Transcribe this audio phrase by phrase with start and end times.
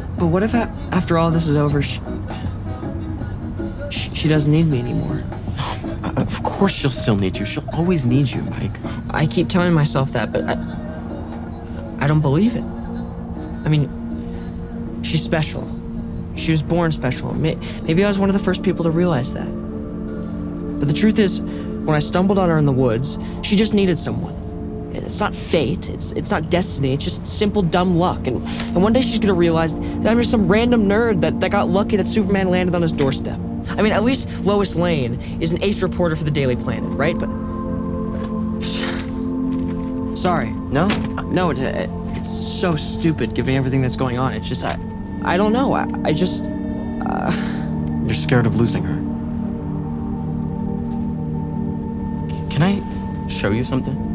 [0.00, 2.00] But, but what if a- after all this is over, she,
[3.90, 5.22] she, she doesn't need me anymore?
[6.02, 7.44] Uh, Of course she'll still need you.
[7.44, 8.76] She'll always need you, Mike.
[9.10, 10.54] I keep telling myself that, but I,
[12.00, 12.64] I don't believe it.
[13.64, 15.62] I mean, she's special.
[16.34, 17.32] She was born special.
[17.32, 19.46] May- Maybe I was one of the first people to realize that.
[20.80, 23.96] But the truth is, when I stumbled on her in the woods, she just needed
[23.98, 24.34] someone.
[25.04, 25.88] It's not fate.
[25.88, 26.94] It's it's not destiny.
[26.94, 28.26] It's just simple dumb luck.
[28.26, 31.50] And and one day she's gonna realize that I'm just some random nerd that, that
[31.50, 33.38] got lucky that Superman landed on his doorstep.
[33.70, 37.16] I mean, at least Lois Lane is an ace reporter for the Daily Planet, right?
[37.18, 37.28] But
[40.16, 40.86] sorry, No?
[41.30, 44.32] no, it, it, it's so stupid given everything that's going on.
[44.34, 44.78] It's just I,
[45.22, 45.72] I don't know.
[45.74, 47.32] I, I just uh,
[48.04, 48.96] You're scared of losing her.
[52.50, 54.13] Can I show you something?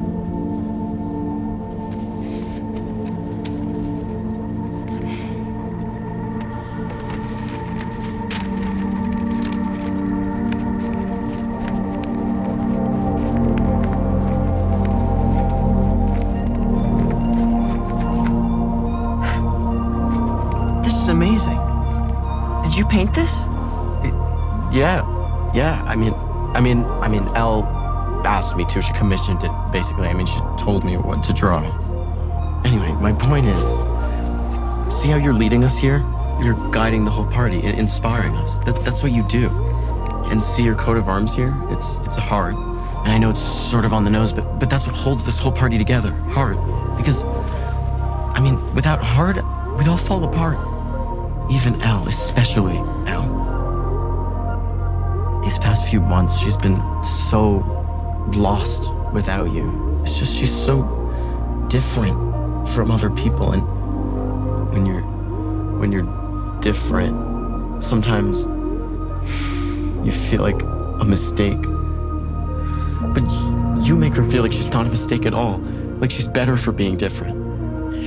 [28.40, 28.82] Asked me to.
[28.82, 30.07] She commissioned it, basically.
[30.07, 31.59] I mean, she told me what to draw.
[32.63, 33.65] Anyway, my point is,
[34.98, 35.98] see how you're leading us here?
[36.41, 38.55] You're guiding the whole party, inspiring us.
[38.65, 39.49] That, that's what you do.
[40.32, 41.54] And see your coat of arms here?
[41.70, 42.55] It's it's a heart.
[43.04, 45.37] And I know it's sort of on the nose, but but that's what holds this
[45.37, 46.13] whole party together.
[46.37, 46.57] Heart.
[46.95, 47.23] Because,
[48.37, 49.35] I mean, without heart,
[49.77, 50.57] we'd all fall apart.
[51.51, 53.27] Even Elle, especially Elle
[55.43, 57.79] these past few months she's been so
[58.35, 60.84] lost without you it's just she's so
[61.70, 62.18] different
[62.70, 63.63] from other people and
[64.72, 65.02] when you're
[65.80, 68.41] when you're different sometimes
[70.06, 71.62] you feel like a mistake
[73.13, 73.24] but
[73.85, 75.57] you make her feel like she's not a mistake at all
[76.00, 77.50] like she's better for being different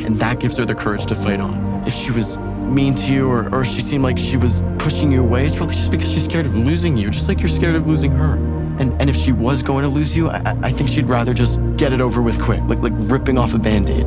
[0.04, 1.84] and that gives her the courage to fight on.
[1.86, 5.20] If she was mean to you or, or she seemed like she was pushing you
[5.20, 7.86] away, it's probably just because she's scared of losing you, just like you're scared of
[7.86, 8.36] losing her.
[8.78, 11.58] And and if she was going to lose you, I, I- think she'd rather just
[11.76, 14.06] get it over with quick, like like ripping off a band-aid.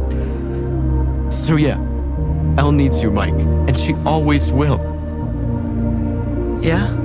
[1.32, 1.78] So yeah,
[2.58, 4.80] Elle needs you, Mike, and she always will.
[6.62, 7.05] Yeah.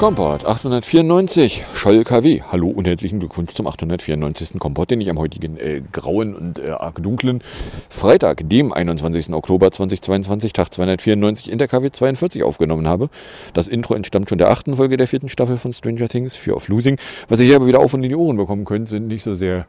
[0.00, 2.40] Komport 894, Scholl KW.
[2.50, 4.58] Hallo und herzlichen Glückwunsch zum 894.
[4.58, 7.42] Komport, den ich am heutigen äh, grauen und äh, arg dunklen
[7.90, 9.30] Freitag, dem 21.
[9.34, 13.10] Oktober 2022, Tag 294 in der KW 42 aufgenommen habe.
[13.52, 16.68] Das Intro entstammt schon der achten Folge der vierten Staffel von Stranger Things, Fear of
[16.68, 16.96] Losing.
[17.28, 19.34] Was ihr hier aber wieder auf und in die Ohren bekommen könnt, sind nicht so
[19.34, 19.66] sehr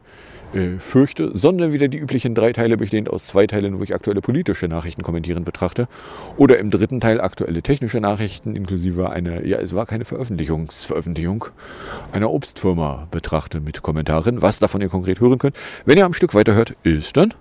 [0.54, 4.20] äh, fürchte, sondern wieder die üblichen drei Teile bestehend aus zwei Teilen, wo ich aktuelle
[4.20, 5.88] politische Nachrichten kommentierend betrachte.
[6.36, 11.46] Oder im dritten Teil aktuelle technische Nachrichten inklusive einer, ja, es war keine Veröffentlichungsveröffentlichung,
[12.12, 14.42] einer Obstfirma betrachte mit Kommentaren.
[14.42, 17.34] Was davon ihr konkret hören könnt, wenn ihr am Stück weiterhört, ist dann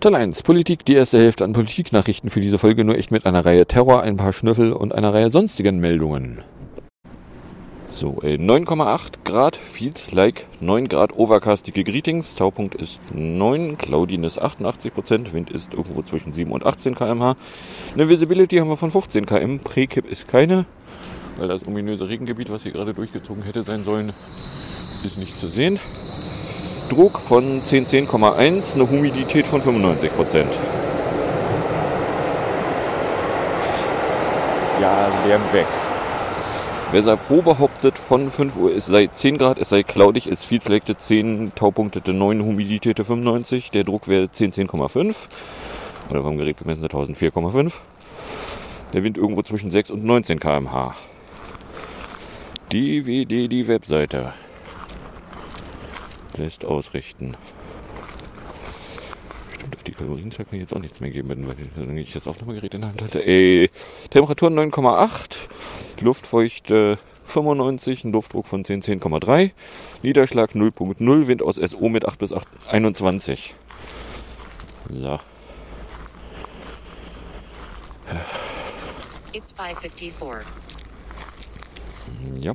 [0.00, 0.42] Teil 1.
[0.42, 4.02] Politik, die erste Hälfte an Politiknachrichten für diese Folge nur echt mit einer Reihe Terror,
[4.02, 6.42] ein paar Schnüffel und einer Reihe sonstigen Meldungen.
[7.94, 12.34] So, äh, 9,8 Grad, feels like 9 Grad overcastige Greetings.
[12.36, 17.36] Taupunkt ist 9, Cloudiness 88%, Wind ist irgendwo zwischen 7 und 18 km/h.
[17.92, 20.64] Eine Visibility haben wir von 15 km, Präkipp ist keine,
[21.36, 24.14] weil das ominöse Regengebiet, was hier gerade durchgezogen hätte sein sollen,
[25.04, 25.78] ist nicht zu sehen.
[26.88, 30.46] Druck von 1010,1, eine Humidität von 95%.
[34.80, 35.66] Ja, Lärm weg.
[36.92, 40.60] Weser Pro behauptet von 5 Uhr es sei 10 Grad, es sei cloudig, es viel
[40.60, 45.16] selected 10, Taupunktete 9, Humidität 95, der Druck wäre 10, 10,5
[46.10, 47.72] oder vom Gerät gemessen 1004,5.
[48.92, 50.94] Der Wind irgendwo zwischen 6 und 19 km/h.
[52.70, 54.34] DWD, die Webseite.
[56.36, 57.38] Lässt ausrichten.
[59.74, 62.82] Auf die Kalorienzahl kann ich jetzt auch nichts mehr geben, weil ich das Aufnahmegerät in
[62.82, 63.24] der Hand hatte.
[63.26, 63.70] Ey,
[64.10, 65.36] Temperatur 9,8,
[66.00, 69.52] Luftfeuchte 95, ein Luftdruck von 10, 10,3,
[70.02, 73.54] Niederschlag 0.0, Wind aus SO mit 8 bis 8, 21.
[74.90, 75.20] So.
[79.32, 80.46] It's 554.
[82.40, 82.52] Ja.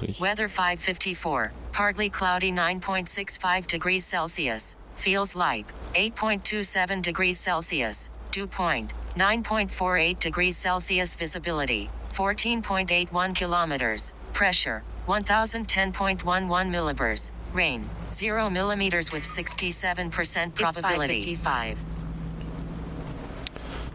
[0.00, 0.20] Sprich.
[0.20, 1.52] Weather 554.
[1.72, 4.76] Partly cloudy 9.65 degrees Celsius.
[4.94, 8.08] Feels like 8.27 degrees Celsius.
[8.30, 11.14] Dew point 9.48 degrees Celsius.
[11.16, 14.12] Visibility 14.81 kilometers.
[14.32, 16.22] Pressure 1010.11
[16.70, 17.30] millibars.
[17.52, 21.18] Rain 0 millimeters with 67% probability.
[21.18, 21.84] It's 555.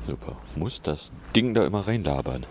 [0.07, 0.35] Super.
[0.55, 2.45] Muss das Ding da immer reinlabern.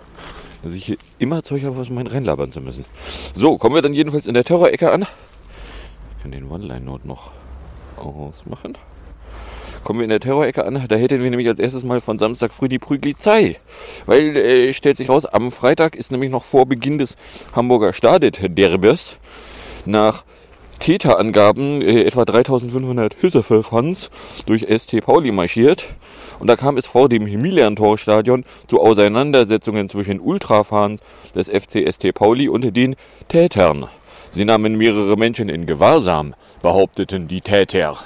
[0.65, 2.87] Dass ich hier immer Zeug habe, was mein reinlabern zu müssen.
[3.35, 5.03] So, kommen wir dann jedenfalls in der Terror-Ecke an.
[6.17, 7.33] Ich kann den One-Line-Note noch
[7.99, 8.79] ausmachen.
[9.85, 10.83] Kommen wir in der Terror-Ecke an.
[10.89, 13.59] Da hätten wir nämlich als erstes mal von Samstag früh die Prügelizei.
[14.07, 17.17] Weil, äh, stellt sich raus, am Freitag ist nämlich noch vor Beginn des
[17.55, 19.19] Hamburger Stadet-Derbys
[19.85, 20.25] nach
[20.79, 24.11] Täterangaben äh, etwa 3500 Hüssefe-Fans
[24.47, 25.85] durch ST Pauli marschiert.
[26.39, 31.01] Und da kam es vor dem Milian-Tor-Stadion zu Auseinandersetzungen zwischen Ultrafans
[31.35, 32.97] des FC ST Pauli und den
[33.29, 33.87] Tätern.
[34.31, 37.97] Sie nahmen mehrere Menschen in Gewahrsam, behaupteten die Täter.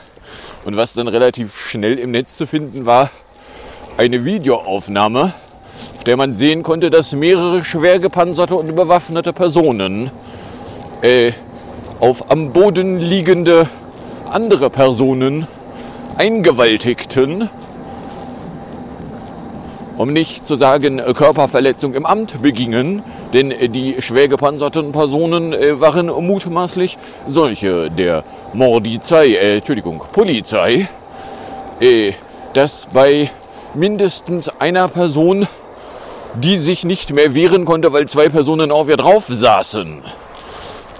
[0.65, 3.11] Und was dann relativ schnell im Netz zu finden war,
[3.97, 5.33] eine Videoaufnahme,
[5.97, 10.11] auf der man sehen konnte, dass mehrere schwer gepanzerte und bewaffnete Personen
[11.03, 11.33] äh,
[12.01, 13.69] auf am Boden liegende
[14.31, 15.47] andere Personen
[16.17, 17.49] eingewaltigten,
[19.99, 23.03] um nicht zu sagen äh, Körperverletzung im Amt begingen,
[23.35, 26.97] denn äh, die schwer gepanzerten Personen äh, waren mutmaßlich
[27.27, 28.25] solche der
[28.55, 30.89] Mordizei, äh, Entschuldigung, Polizei,
[31.81, 32.13] äh,
[32.55, 33.31] dass bei
[33.75, 35.49] mindestens einer Person,
[36.35, 40.03] die sich nicht mehr wehren konnte, weil zwei Personen auf ihr drauf saßen,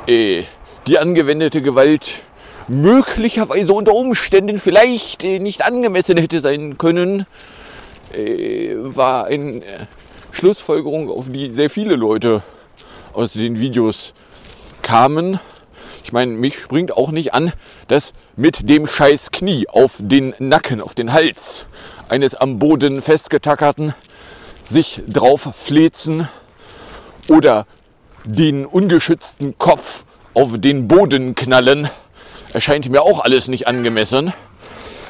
[0.09, 0.43] äh,
[0.89, 2.23] die angewendete Gewalt
[2.67, 7.27] möglicherweise unter Umständen vielleicht nicht angemessen hätte sein können,
[8.13, 9.87] äh, war eine äh,
[10.33, 12.43] Schlussfolgerung, auf die sehr viele Leute
[13.13, 14.15] aus den Videos
[14.83, 15.41] kamen.
[16.05, 17.53] Ich meine, mich springt auch nicht an,
[17.89, 21.67] dass mit dem scheiß Knie auf den Nacken, auf den Hals
[22.09, 23.95] eines am Boden festgetackerten
[24.65, 26.29] sich drauf flezen
[27.29, 27.67] oder
[28.25, 31.91] den ungeschützten Kopf auf den Boden knallen,
[32.53, 34.33] erscheint mir auch alles nicht angemessen.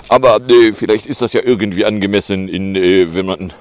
[0.09, 3.53] Aber äh, vielleicht ist das ja irgendwie angemessen, in, äh, wenn man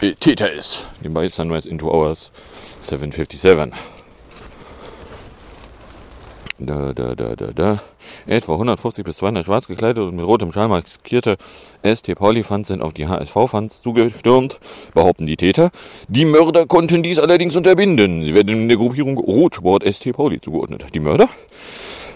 [0.00, 0.86] äh, Täter ist.
[1.00, 2.30] Nebenbei Sunrise into Hours
[2.80, 3.72] 757.
[6.58, 7.82] Da, da, da, da, da.
[8.26, 11.36] Etwa 150 bis 200 schwarz gekleidete und mit rotem Schal maskierte
[11.82, 14.60] ST Pauli-Fans sind auf die HSV-Fans zugestürmt,
[14.94, 15.70] behaupten die Täter.
[16.08, 18.24] Die Mörder konnten dies allerdings unterbinden.
[18.24, 20.86] Sie werden in der Gruppierung Rotsport ST Pauli zugeordnet.
[20.94, 21.28] Die Mörder?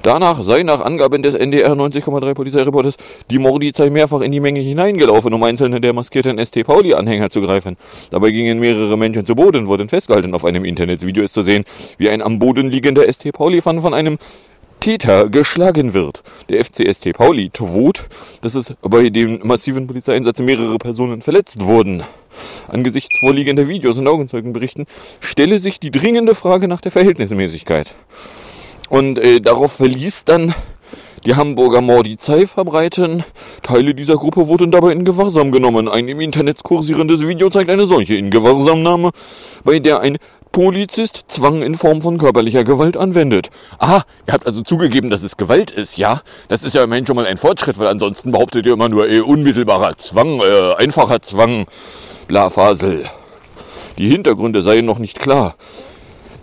[0.09, 2.97] Danach sei nach Angaben des NDR 90,3 Polizeireporters
[3.31, 7.77] die Mordizei mehrfach in die Menge hineingelaufen, um einzelne der maskierten ST Pauli-Anhänger zu greifen.
[8.11, 10.33] Dabei gingen mehrere Menschen zu Boden, wurden festgehalten.
[10.33, 11.67] Auf einem Internetvideo ist zu sehen,
[11.99, 14.17] wie ein am Boden liegender ST Pauli-Fan von einem
[14.81, 16.23] Täter geschlagen wird.
[16.49, 18.09] Der FC ST Pauli tot,
[18.41, 22.03] dass es bei dem massiven Polizeieinsatz mehrere Personen verletzt wurden.
[22.67, 24.87] Angesichts vorliegender Videos und Augenzeugenberichten
[25.21, 27.95] stelle sich die dringende Frage nach der Verhältnismäßigkeit.
[28.89, 30.55] Und äh, darauf verließ dann
[31.25, 33.25] die Hamburger Mordizei verbreiten.
[33.63, 35.89] Teile dieser Gruppe wurden dabei in Gewahrsam genommen.
[35.89, 39.11] Ein im Internet kursierendes Video zeigt eine solche Ingewahrsamnahme,
[39.65, 40.19] bei der ein
[40.53, 43.51] Polizist Zwang in Form von körperlicher Gewalt anwendet.
[43.79, 46.23] Aha, ihr habt also zugegeben, dass es Gewalt ist, ja?
[46.49, 49.21] Das ist ja immerhin schon mal ein Fortschritt, weil ansonsten behauptet ihr immer nur äh,
[49.21, 51.67] unmittelbarer Zwang, äh, einfacher Zwang,
[52.29, 53.05] bla Fasel.
[53.99, 55.57] Die Hintergründe seien noch nicht klar.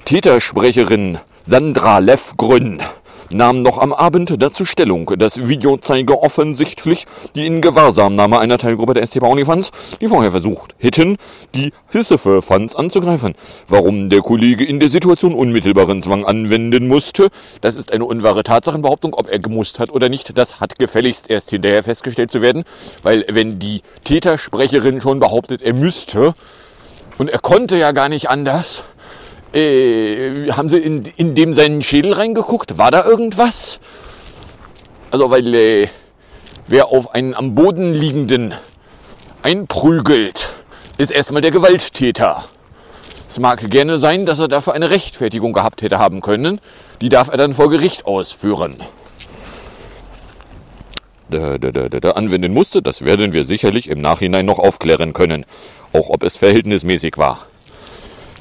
[0.06, 2.82] Tätersprecherin Sandra Lefgrün
[3.30, 5.12] nahm noch am Abend dazu Stellung.
[5.20, 9.70] Das Video zeige offensichtlich die Ingewahrsamnahme einer Teilgruppe der ST Pauli-Fans,
[10.02, 11.18] die vorher versucht hätten,
[11.54, 13.36] die Hilfe-Fans anzugreifen.
[13.68, 17.30] Warum der Kollege in der Situation unmittelbaren Zwang anwenden musste,
[17.62, 19.14] das ist eine unwahre Tatsachenbehauptung.
[19.14, 22.64] Ob er gemusst hat oder nicht, das hat gefälligst erst hinterher festgestellt zu werden,
[23.04, 26.34] weil wenn die Tätersprecherin schon behauptet, er müsste,
[27.20, 28.84] und er konnte ja gar nicht anders,
[29.56, 32.78] äh, haben sie in, in dem seinen Schädel reingeguckt?
[32.78, 33.80] War da irgendwas?
[35.12, 35.88] Also, weil äh,
[36.68, 38.54] wer auf einen am Boden liegenden
[39.42, 40.50] einprügelt,
[40.98, 42.46] ist erstmal der Gewalttäter.
[43.28, 46.60] Es mag gerne sein, dass er dafür eine Rechtfertigung gehabt hätte haben können.
[47.02, 48.78] Die darf er dann vor Gericht ausführen.
[51.30, 55.46] da, da, da, da anwenden musste, das werden wir sicherlich im Nachhinein noch aufklären können.
[55.92, 57.48] Auch ob es verhältnismäßig war.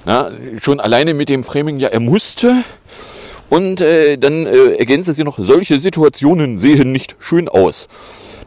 [0.05, 0.31] Na,
[0.61, 2.63] schon alleine mit dem Framing, ja, er musste.
[3.49, 7.89] Und äh, dann äh, ergänzte sie noch, solche Situationen sehen nicht schön aus.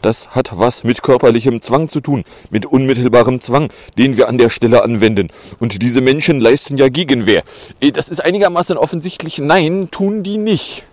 [0.01, 4.49] Das hat was mit körperlichem Zwang zu tun, mit unmittelbarem Zwang, den wir an der
[4.49, 5.27] Stelle anwenden.
[5.59, 7.43] Und diese Menschen leisten ja Gegenwehr.
[7.81, 9.39] Äh, Das ist einigermaßen offensichtlich.
[9.39, 10.85] Nein, tun die nicht.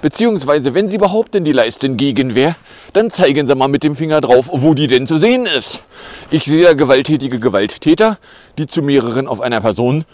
[0.00, 2.56] Beziehungsweise, wenn sie behaupten, die leisten Gegenwehr,
[2.92, 5.82] dann zeigen sie mal mit dem Finger drauf, wo die denn zu sehen ist.
[6.30, 8.18] Ich sehe ja gewalttätige Gewalttäter,
[8.58, 10.04] die zu mehreren auf einer Person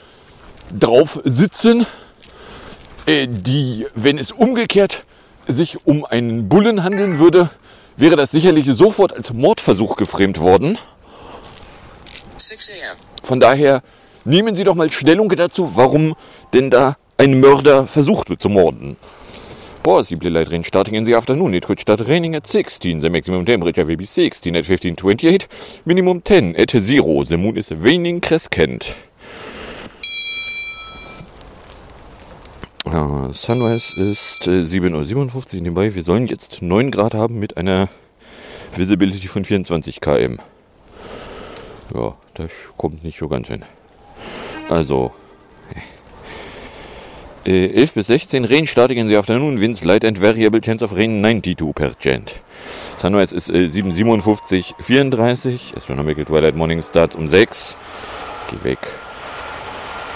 [0.78, 1.86] drauf sitzen,
[3.06, 5.04] äh, die, wenn es umgekehrt
[5.46, 7.50] sich um einen Bullen handeln würde,
[7.96, 10.78] wäre das sicherlich sofort als Mordversuch geframed worden.
[12.38, 12.96] 6 a.m.
[13.22, 13.82] Von daher
[14.24, 16.14] nehmen Sie doch mal Stellung dazu, warum
[16.52, 18.96] denn da ein Mörder versucht wird zu morden.
[19.84, 21.52] Possibly light rain starting in the afternoon.
[21.52, 23.00] It could start raining at 16.
[23.00, 25.46] The maximum temperature will be 16 at 1528.
[25.84, 27.24] Minimum 10 at 0.
[27.24, 28.96] The moon is waning crescent.
[32.86, 35.94] Ja, Sunrise ist äh, 7.57 Uhr nebenbei.
[35.94, 37.90] Wir sollen jetzt 9 Grad haben mit einer
[38.74, 40.38] Visibility von 24 km.
[41.94, 43.66] Ja, das kommt nicht so ganz hin.
[44.70, 45.12] Also,
[47.44, 50.94] äh, 11 bis 16 Rain starting in the afternoon, winds light and variable chance of
[50.94, 52.22] rain 92%.
[52.96, 55.74] Sunrise ist äh, 7.57, 34.
[55.76, 57.76] Astronomical Twilight Morning starts um 6.
[58.50, 58.78] Geh weg.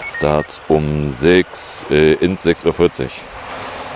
[0.06, 3.10] Starts um 6 äh, ins 6.40 Uhr.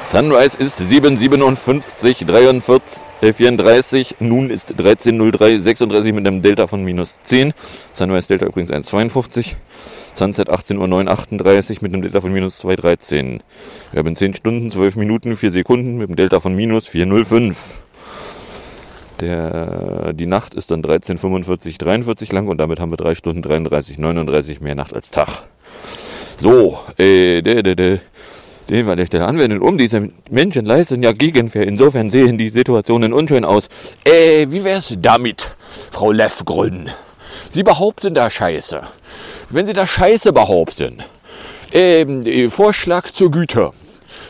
[0.04, 4.16] Sunrise ist 7.57, 43, äh, 34.
[4.18, 7.54] Nun ist 13.03, 36 mit einem Delta von minus 10.
[7.92, 9.54] Sunrise Delta übrigens 1,52.
[10.12, 13.40] Sunset 18.09 Uhr 38 mit einem Delta von minus 2,13.
[13.92, 17.56] Wir haben 10 Stunden, 12 Minuten, 4 Sekunden mit einem Delta von minus 4,05.
[19.20, 23.98] Der, die Nacht ist dann 13.45, 43 lang und damit haben wir 3 Stunden 33,
[23.98, 25.44] 39 mehr Nacht als Tag.
[26.36, 28.00] So, äh, der, der, der,
[28.72, 31.66] den wir an der Stelle anwenden, um diese Menschen leisten ja Gegenwehr.
[31.66, 33.68] Insofern sehen die Situationen unschön aus.
[34.04, 35.54] Äh, wie wär's damit,
[35.90, 36.88] Frau Leffgrün?
[37.50, 38.80] Sie behaupten da Scheiße.
[39.50, 41.02] Wenn Sie da Scheiße behaupten,
[41.72, 43.72] ähm, äh, Vorschlag zur Güte.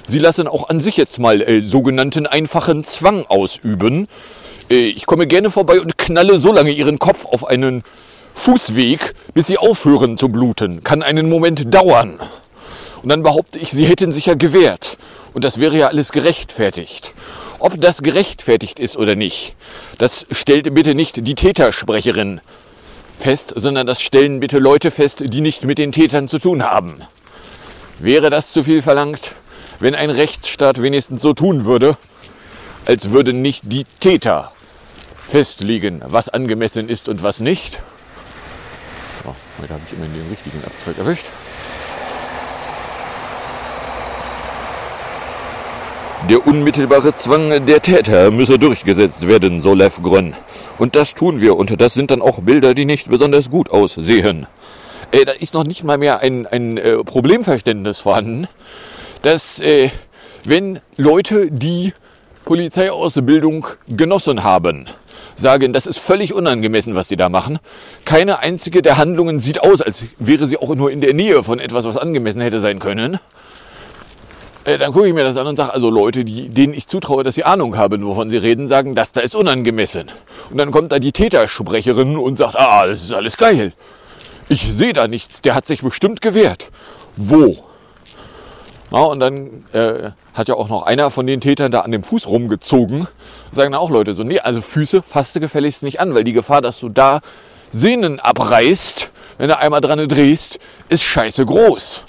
[0.05, 4.09] Sie lassen auch an sich jetzt mal äh, sogenannten einfachen Zwang ausüben.
[4.69, 7.85] Äh, ich komme gerne vorbei und knalle so lange Ihren Kopf auf einen
[8.35, 10.83] Fußweg, bis Sie aufhören zu bluten.
[10.83, 12.19] Kann einen Moment dauern.
[13.03, 14.97] Und dann behaupte ich, Sie hätten sich ja gewehrt.
[15.35, 17.15] Und das wäre ja alles gerechtfertigt.
[17.59, 19.55] Ob das gerechtfertigt ist oder nicht,
[19.99, 22.41] das stellt bitte nicht die Tätersprecherin
[23.17, 27.03] fest, sondern das stellen bitte Leute fest, die nicht mit den Tätern zu tun haben.
[27.99, 29.33] Wäre das zu viel verlangt,
[29.79, 31.97] wenn ein Rechtsstaat wenigstens so tun würde,
[32.85, 34.53] als würden nicht die Täter
[35.29, 37.81] festlegen, was angemessen ist und was nicht?
[39.23, 41.27] So, heute habe ich immer den richtigen Abzweig erwischt.
[46.29, 50.35] Der unmittelbare Zwang der Täter müsse durchgesetzt werden, so Lev Grön.
[50.79, 54.47] Und das tun wir, und das sind dann auch Bilder, die nicht besonders gut aussehen.
[55.11, 58.47] Äh, da ist noch nicht mal mehr ein, ein äh, Problemverständnis vorhanden,
[59.23, 59.91] dass äh,
[60.45, 61.93] wenn Leute, die
[62.45, 64.87] Polizeiausbildung genossen haben,
[65.35, 67.59] sagen, das ist völlig unangemessen, was die da machen.
[68.05, 71.59] Keine einzige der Handlungen sieht aus, als wäre sie auch nur in der Nähe von
[71.59, 73.19] etwas, was angemessen hätte sein können.
[74.65, 77.25] Äh, dann gucke ich mir das an und sage, also Leute, die, denen ich zutraue,
[77.25, 80.11] dass sie Ahnung haben, wovon sie reden, sagen, das da ist unangemessen.
[80.51, 83.73] Und dann kommt da die Tätersprecherin und sagt, ah, das ist alles geil.
[84.49, 86.71] Ich sehe da nichts, der hat sich bestimmt gewehrt.
[87.17, 87.57] Wo?
[88.91, 92.03] Na, und dann äh, hat ja auch noch einer von den Tätern da an dem
[92.03, 93.09] Fuß rumgezogen.
[93.51, 96.35] Sagen dann auch Leute so, nee, also Füße fasst du gefälligst nicht an, weil die
[96.35, 97.21] Gefahr, dass du da
[97.71, 100.59] Sehnen abreißt, wenn du einmal dran drehst,
[100.91, 102.05] ist scheiße groß.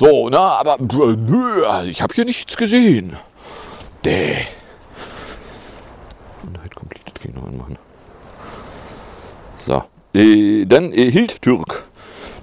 [0.00, 3.18] So, na, aber äh, nö, ich habe hier nichts gesehen.
[4.02, 4.46] Däh.
[6.50, 7.76] Night Completed kann ich noch anmachen.
[9.58, 9.84] So.
[10.14, 11.84] Äh, dann äh, Hild Türk.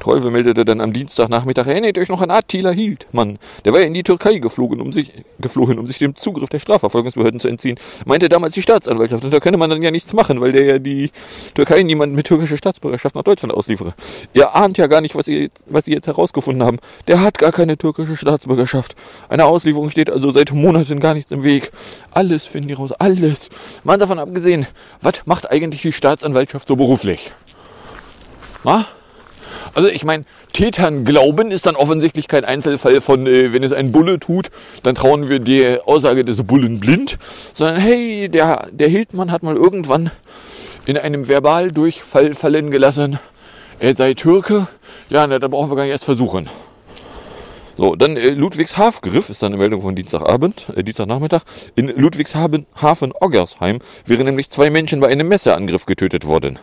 [0.07, 3.37] Teufel meldete dann am Dienstagnachmittag, erinnert euch noch an Attila Hildmann.
[3.65, 6.59] Der war ja in die Türkei geflogen, um sich, geflohen, um sich dem Zugriff der
[6.59, 7.77] Strafverfolgungsbehörden zu entziehen.
[8.05, 9.25] Meinte damals die Staatsanwaltschaft.
[9.25, 11.11] Und da könne man dann ja nichts machen, weil der ja die
[11.55, 13.93] Türkei niemanden mit türkischer Staatsbürgerschaft nach Deutschland ausliefere.
[14.33, 16.79] Ihr ahnt ja gar nicht, was ihr jetzt, was sie jetzt herausgefunden haben.
[17.07, 18.95] Der hat gar keine türkische Staatsbürgerschaft.
[19.29, 21.71] Einer Auslieferung steht also seit Monaten gar nichts im Weg.
[22.11, 23.49] Alles finden die raus, alles.
[23.83, 24.67] Mal davon abgesehen,
[25.01, 27.31] was macht eigentlich die Staatsanwaltschaft so beruflich?
[28.63, 28.85] Na?
[29.77, 33.91] Also ich meine, Tätern glauben ist dann offensichtlich kein Einzelfall von, äh, wenn es ein
[33.91, 34.49] Bulle tut,
[34.81, 37.19] dann trauen wir der Aussage des Bullen blind,
[37.53, 40.09] sondern hey, der, der Hildmann hat mal irgendwann
[40.87, 43.19] in einem Verbaldurchfall fallen gelassen,
[43.77, 44.67] er sei Türke.
[45.11, 46.49] Ja, na, da brauchen wir gar nicht erst versuchen.
[47.77, 51.43] So, dann äh, Ludwigshafgriff ist dann eine Meldung von Dienstagabend, äh, Dienstagnachmittag.
[51.75, 52.65] In Ludwigshafen
[53.21, 56.57] Oggersheim wären nämlich zwei Menschen bei einem Messerangriff getötet worden.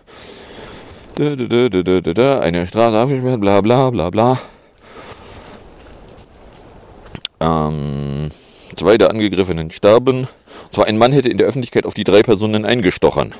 [1.21, 4.41] Eine Straße abgesperrt, bla bla bla bla.
[7.41, 8.31] Ähm,
[8.77, 10.21] zwei der Angegriffenen starben.
[10.21, 13.35] Und zwar ein Mann hätte in der Öffentlichkeit auf die drei Personen eingestochen.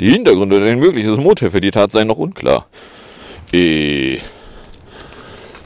[0.00, 2.66] Die Hintergründe oder ein mögliches Motiv für die Tat seien noch unklar.
[3.52, 4.18] Äh,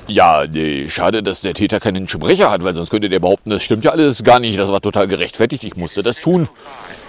[0.07, 3.63] ja, nee, schade, dass der Täter keinen Sprecher hat, weil sonst könnte der behaupten, das
[3.63, 6.49] stimmt ja alles gar nicht, das war total gerechtfertigt, ich musste das tun.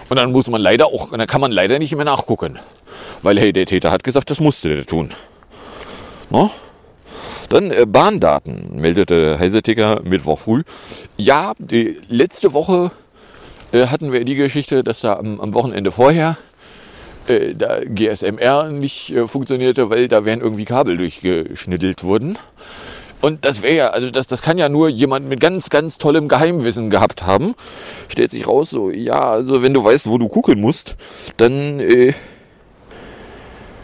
[0.10, 2.60] Und dann muss man leider auch, dann kann man leider nicht mehr nachgucken.
[3.22, 5.14] Weil, hey, der Täter hat gesagt, das musste der tun.
[6.30, 6.52] No?
[7.50, 10.64] Dann äh, Bahndaten, meldete Heiseticker Mittwoch früh.
[11.18, 12.92] Ja, die, letzte Woche
[13.72, 16.38] äh, hatten wir die Geschichte, dass da am, am Wochenende vorher
[17.28, 22.38] äh, da GSMR nicht äh, funktionierte, weil da wären irgendwie Kabel durchgeschnittelt worden.
[23.22, 26.28] Und das wäre ja, also das, das kann ja nur jemand mit ganz, ganz tollem
[26.28, 27.54] Geheimwissen gehabt haben.
[28.08, 30.96] Stellt sich raus, so, ja, also wenn du weißt, wo du gucken musst,
[31.38, 32.14] dann äh,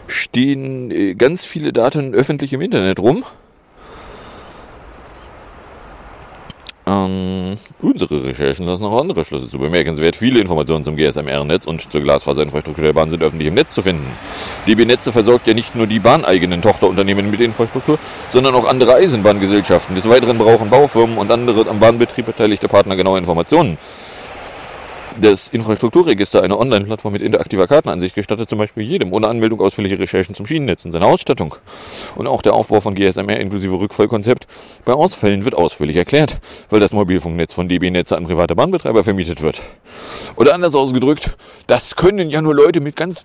[0.06, 3.24] stehen äh, ganz viele Daten öffentlich im Internet rum.
[6.88, 10.14] Ähm, unsere Recherchen lassen auch andere Schlüsse zu bemerkenswert.
[10.14, 14.06] Viele Informationen zum GSMR-Netz und zur Glasfaserinfrastruktur der Bahn sind öffentlich im Netz zu finden.
[14.68, 17.98] DB Netze versorgt ja nicht nur die bahneigenen Tochterunternehmen mit Infrastruktur,
[18.30, 19.96] sondern auch andere Eisenbahngesellschaften.
[19.96, 23.78] Des Weiteren brauchen Baufirmen und andere am Bahnbetrieb beteiligte Partner genaue Informationen
[25.20, 30.34] das Infrastrukturregister, eine Online-Plattform mit interaktiver Kartenansicht, gestattet zum Beispiel jedem ohne Anmeldung ausführliche Recherchen
[30.34, 31.54] zum Schienennetz und seiner Ausstattung.
[32.14, 34.46] Und auch der Aufbau von GSMR inklusive Rückfallkonzept
[34.84, 36.38] bei Ausfällen wird ausführlich erklärt,
[36.70, 39.60] weil das Mobilfunknetz von DB Netze an private Bahnbetreiber vermietet wird.
[40.36, 41.30] Oder anders ausgedrückt,
[41.66, 43.24] das können ja nur Leute mit ganz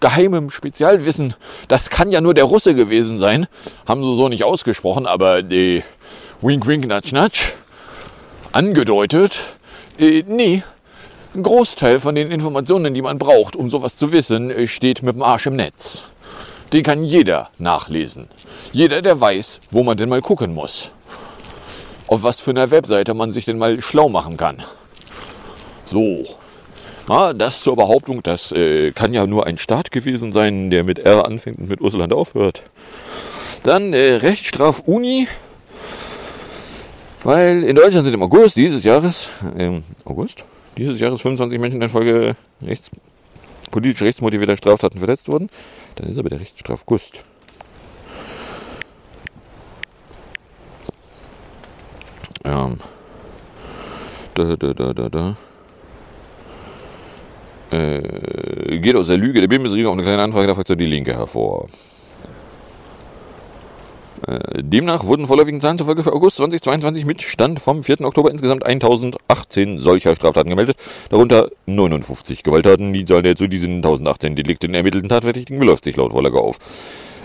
[0.00, 1.34] geheimem Spezialwissen.
[1.68, 3.46] Das kann ja nur der Russe gewesen sein.
[3.86, 5.82] Haben sie so nicht ausgesprochen, aber die
[6.40, 7.52] Wink Wink Natsch Natsch
[8.52, 9.38] angedeutet.
[9.98, 10.62] Äh, nee,
[11.36, 15.22] ein Großteil von den Informationen, die man braucht, um sowas zu wissen, steht mit dem
[15.22, 16.04] Arsch im Netz.
[16.72, 18.28] Den kann jeder nachlesen.
[18.72, 20.90] Jeder, der weiß, wo man denn mal gucken muss.
[22.08, 24.62] Auf was für einer Webseite man sich denn mal schlau machen kann.
[25.84, 26.24] So.
[27.08, 30.98] Ja, das zur Behauptung, das äh, kann ja nur ein Staat gewesen sein, der mit
[30.98, 32.62] R anfängt und mit Russland aufhört.
[33.62, 35.28] Dann äh, Rechtsstraf-Uni.
[37.22, 40.44] Weil in Deutschland sind im August dieses Jahres, im August,
[40.76, 42.90] dieses Jahres 25 Menschen infolge rechts,
[43.70, 45.48] politisch rechtsmotivierter Straftaten verletzt wurden,
[45.96, 47.24] dann ist aber der Rechtsstraf Gust.
[52.44, 52.76] Ähm.
[54.34, 55.36] Da, da, da, da, da.
[57.70, 61.14] Äh, geht aus der Lüge der Bundesregierung auf eine kleine Anfrage der Fraktion Die Linke
[61.14, 61.68] hervor.
[64.26, 68.02] Äh, demnach wurden vorläufigen Zahlen zufolge für August 2022 mit Stand vom 4.
[68.02, 70.76] Oktober insgesamt 1018 solcher Straftaten gemeldet,
[71.10, 72.92] darunter 59 Gewalttaten.
[72.92, 76.58] Die Zahl der zu diesen 1018 Delikten ermittelten Tatverdächtigen beläuft sich laut Vorlage auf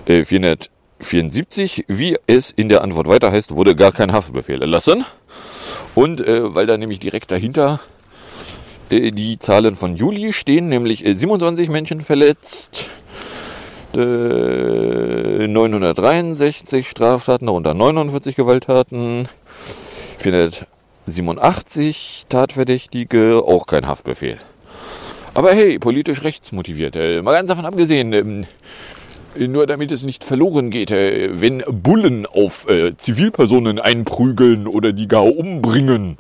[0.06, 1.80] 474.
[1.80, 5.06] Äh, Wie es in der Antwort weiter heißt, wurde gar kein Haftbefehl erlassen.
[5.96, 7.80] Und äh, weil da nämlich direkt dahinter
[8.90, 12.86] äh, die Zahlen von Juli stehen, nämlich 27 äh, Menschen verletzt,
[13.94, 19.28] 963 äh, Straftaten, darunter 49 Gewalttaten,
[20.18, 24.38] 487 Tatverdächtige, auch kein Haftbefehl.
[25.34, 26.96] Aber hey, politisch rechtsmotiviert.
[26.96, 28.46] Äh, mal ganz davon abgesehen, ähm,
[29.36, 35.26] nur damit es nicht verloren geht, äh, wenn Bullen auf Zivilpersonen einprügeln oder die gar
[35.26, 36.18] umbringen,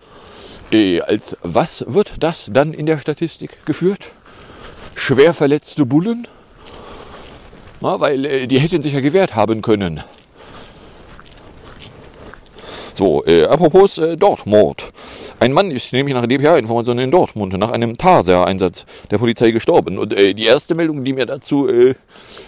[1.06, 4.12] als was wird das dann in der Statistik geführt?
[4.96, 6.28] Schwer verletzte Bullen?
[7.82, 10.02] Na, weil äh, die hätten sich ja gewehrt haben können.
[12.94, 14.92] So, äh, apropos äh, Dortmund.
[15.40, 19.98] Ein Mann ist nämlich nach DPA-Informationen in Dortmund nach einem Taser-Einsatz der Polizei gestorben.
[19.98, 21.96] Und äh, die erste Meldung, die mir dazu äh,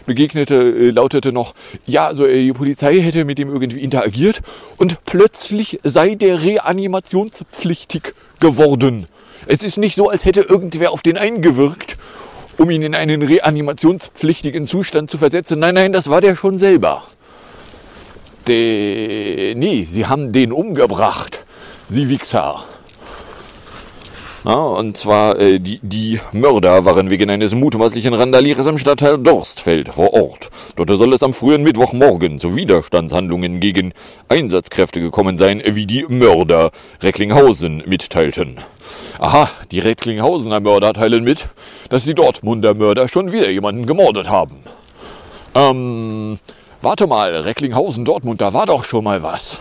[0.05, 1.55] begegnete, äh, lautete noch,
[1.87, 4.41] ja, also äh, die Polizei hätte mit ihm irgendwie interagiert
[4.77, 9.07] und plötzlich sei der reanimationspflichtig geworden.
[9.47, 11.97] Es ist nicht so, als hätte irgendwer auf den eingewirkt
[12.57, 15.59] um ihn in einen reanimationspflichtigen Zustand zu versetzen.
[15.59, 17.03] Nein, nein, das war der schon selber.
[18.47, 21.45] De, nee, sie haben den umgebracht.
[21.87, 22.65] Sie Wichser.
[24.45, 29.93] Na, und zwar, äh, die, die Mörder waren wegen eines mutmaßlichen Randalierers im Stadtteil Dorstfeld
[29.93, 30.49] vor Ort.
[30.75, 33.93] Dort soll es am frühen Mittwochmorgen zu Widerstandshandlungen gegen
[34.27, 38.57] Einsatzkräfte gekommen sein, wie die Mörder Recklinghausen mitteilten.
[39.17, 41.47] Aha, die Recklinghausener Mörder teilen mit,
[41.87, 44.57] dass die Dortmunder Mörder schon wieder jemanden gemordet haben.
[45.55, 46.37] Ähm,
[46.83, 49.59] warte mal, Recklinghausen, Dortmund, da war doch schon mal was.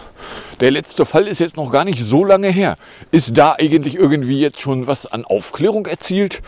[0.60, 2.76] Der letzte Fall ist jetzt noch gar nicht so lange her.
[3.10, 6.42] Ist da eigentlich irgendwie jetzt schon was an Aufklärung erzielt?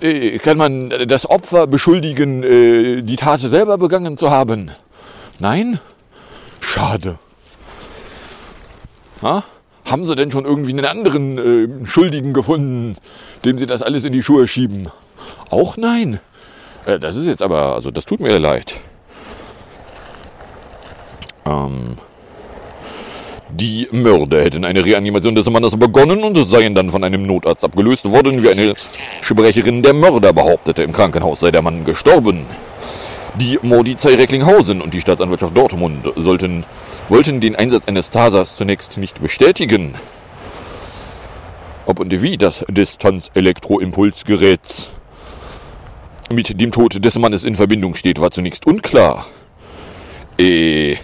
[0.00, 4.70] Äh, kann man das Opfer beschuldigen, äh, die Tat selber begangen zu haben?
[5.38, 5.78] Nein?
[6.60, 7.18] Schade.
[9.22, 9.44] Ha?
[9.84, 12.96] Haben Sie denn schon irgendwie einen anderen äh, Schuldigen gefunden,
[13.44, 14.88] dem Sie das alles in die Schuhe schieben?
[15.50, 16.20] Auch nein.
[16.86, 18.74] Das ist jetzt aber, also das tut mir leid.
[21.50, 21.96] Ähm,
[23.52, 28.08] die Mörder hätten eine Reanimation des Mannes begonnen und seien dann von einem Notarzt abgelöst
[28.08, 28.76] worden, wie eine
[29.20, 30.84] Sprecherin der Mörder behauptete.
[30.84, 32.46] Im Krankenhaus sei der Mann gestorben.
[33.40, 36.64] Die Mordizei Recklinghausen und die Staatsanwaltschaft Dortmund sollten,
[37.08, 39.96] wollten den Einsatz eines Tasers zunächst nicht bestätigen.
[41.86, 44.92] Ob und wie das Distanz-Elektroimpulsgerät
[46.30, 49.26] mit dem Tod des Mannes in Verbindung steht, war zunächst unklar.
[50.38, 50.98] Äh,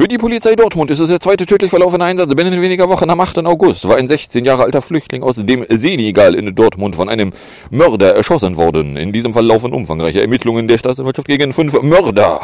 [0.00, 3.20] für die Polizei Dortmund ist es der zweite tödlich verlaufene Einsatz binnen weniger Wochen am
[3.20, 3.40] 8.
[3.40, 3.86] August.
[3.86, 7.34] War ein 16 Jahre alter Flüchtling aus dem Senegal in Dortmund von einem
[7.68, 8.96] Mörder erschossen worden.
[8.96, 12.40] In diesem Fall laufen umfangreiche Ermittlungen der Staatsanwaltschaft gegen fünf Mörder.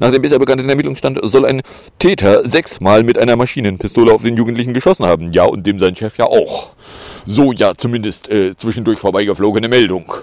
[0.00, 1.60] Nach dem bisher bekannten Ermittlungsstand soll ein
[1.98, 5.34] Täter sechsmal mit einer Maschinenpistole auf den Jugendlichen geschossen haben.
[5.34, 6.70] Ja, und dem sein Chef ja auch.
[7.26, 10.14] So ja zumindest äh, zwischendurch vorbeigeflogene Meldung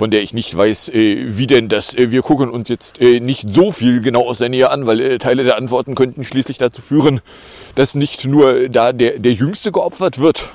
[0.00, 1.92] von der ich nicht weiß, äh, wie denn das.
[1.92, 5.18] Äh, wir gucken uns jetzt äh, nicht so viel genau aus der Nähe an, weil
[5.18, 7.20] Teile der Antworten könnten schließlich dazu führen,
[7.74, 10.48] dass nicht nur da der, der Jüngste geopfert wird,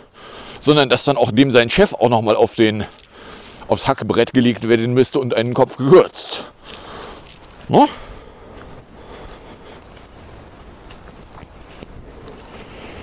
[0.59, 2.85] sondern dass dann auch dem sein Chef auch nochmal auf den,
[3.67, 6.45] aufs Hackbrett gelegt werden müsste und einen Kopf gekürzt.
[7.69, 7.87] No?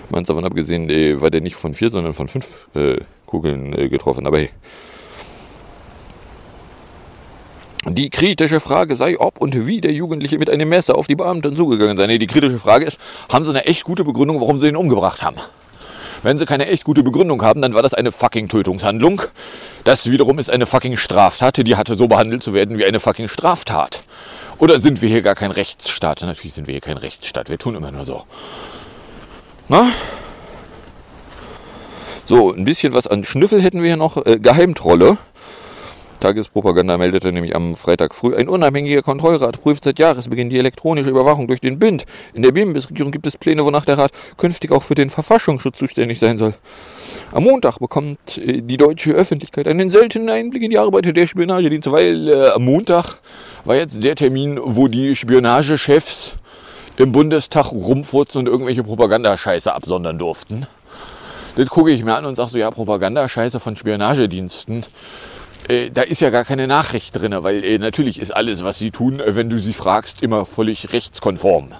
[0.08, 0.88] Meins davon abgesehen,
[1.20, 4.26] war der nicht von vier, sondern von fünf äh, Kugeln äh, getroffen.
[4.26, 4.50] Aber hey.
[7.84, 11.56] Die kritische Frage sei, ob und wie der Jugendliche mit einem Messer auf die Beamten
[11.56, 12.06] zugegangen sei.
[12.06, 15.22] Nee, die kritische Frage ist, haben sie eine echt gute Begründung, warum sie ihn umgebracht
[15.22, 15.36] haben?
[16.22, 19.22] Wenn sie keine echt gute Begründung haben, dann war das eine fucking Tötungshandlung.
[19.82, 23.26] Das wiederum ist eine fucking Straftat, die hatte so behandelt zu werden wie eine fucking
[23.26, 24.04] Straftat.
[24.58, 26.22] Oder sind wir hier gar kein Rechtsstaat?
[26.22, 27.50] Natürlich sind wir hier kein Rechtsstaat.
[27.50, 28.22] Wir tun immer nur so.
[29.68, 29.88] Na?
[32.24, 34.24] So, ein bisschen was an Schnüffel hätten wir hier noch.
[34.24, 35.18] Äh, Geheimtrolle.
[36.22, 41.48] Tagespropaganda meldete nämlich am Freitag früh, ein unabhängiger Kontrollrat prüft seit Jahresbeginn die elektronische Überwachung
[41.48, 42.04] durch den BInd.
[42.32, 46.20] In der Bundesregierung gibt es Pläne, wonach der Rat künftig auch für den Verfassungsschutz zuständig
[46.20, 46.54] sein soll.
[47.32, 51.90] Am Montag bekommt äh, die deutsche Öffentlichkeit einen seltenen Einblick in die Arbeit der Spionagedienste,
[51.90, 53.16] weil äh, am Montag
[53.64, 56.36] war jetzt der Termin, wo die Spionagechefs
[56.98, 60.68] im Bundestag rumfurzen und irgendwelche Propagandascheiße absondern durften.
[61.56, 64.84] Das gucke ich mir an und sage so, ja, Propagandascheiße von Spionagediensten
[65.68, 68.90] äh, da ist ja gar keine Nachricht drin, weil äh, natürlich ist alles, was sie
[68.90, 71.72] tun, äh, wenn du sie fragst, immer völlig rechtskonform.